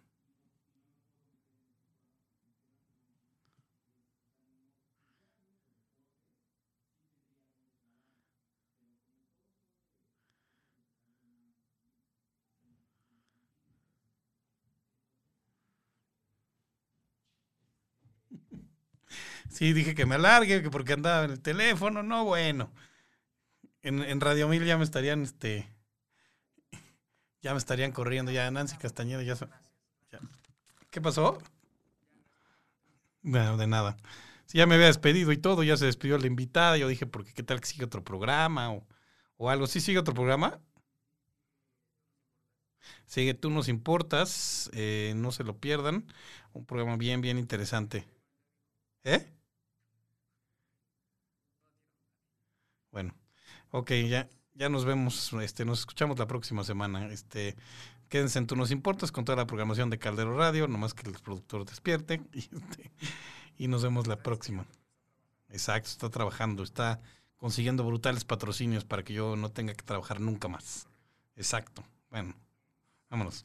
[19.51, 22.73] Sí, dije que me alargue, que porque andaba en el teléfono, no, bueno.
[23.83, 25.69] En, en Radio Mil ya me estarían, este,
[27.43, 29.37] ya me estarían corriendo, ya Nancy Castañeda, ya,
[30.91, 31.39] ¿Qué pasó?
[33.23, 33.97] Bueno, de nada.
[34.47, 37.33] Si ya me había despedido y todo, ya se despidió la invitada, yo dije, porque
[37.35, 38.87] qué tal que sigue otro programa o,
[39.37, 39.67] o algo.
[39.67, 40.61] ¿Sí sigue otro programa?
[43.07, 46.07] Sigue Tú nos importas, eh, no se lo pierdan.
[46.53, 48.07] Un programa bien, bien interesante.
[49.05, 49.27] ¿Eh?
[52.93, 53.15] Bueno,
[53.71, 57.12] ok, ya, ya nos vemos, este, nos escuchamos la próxima semana.
[57.12, 57.57] Este,
[58.09, 61.14] quédense en Tú Nos Importas con toda la programación de Caldero Radio, nomás que el
[61.14, 62.91] productor despierte y, este,
[63.57, 64.66] y nos vemos la próxima.
[65.49, 67.01] Exacto, está trabajando, está
[67.37, 70.89] consiguiendo brutales patrocinios para que yo no tenga que trabajar nunca más.
[71.37, 71.83] Exacto.
[72.11, 72.35] Bueno,
[73.09, 73.45] vámonos.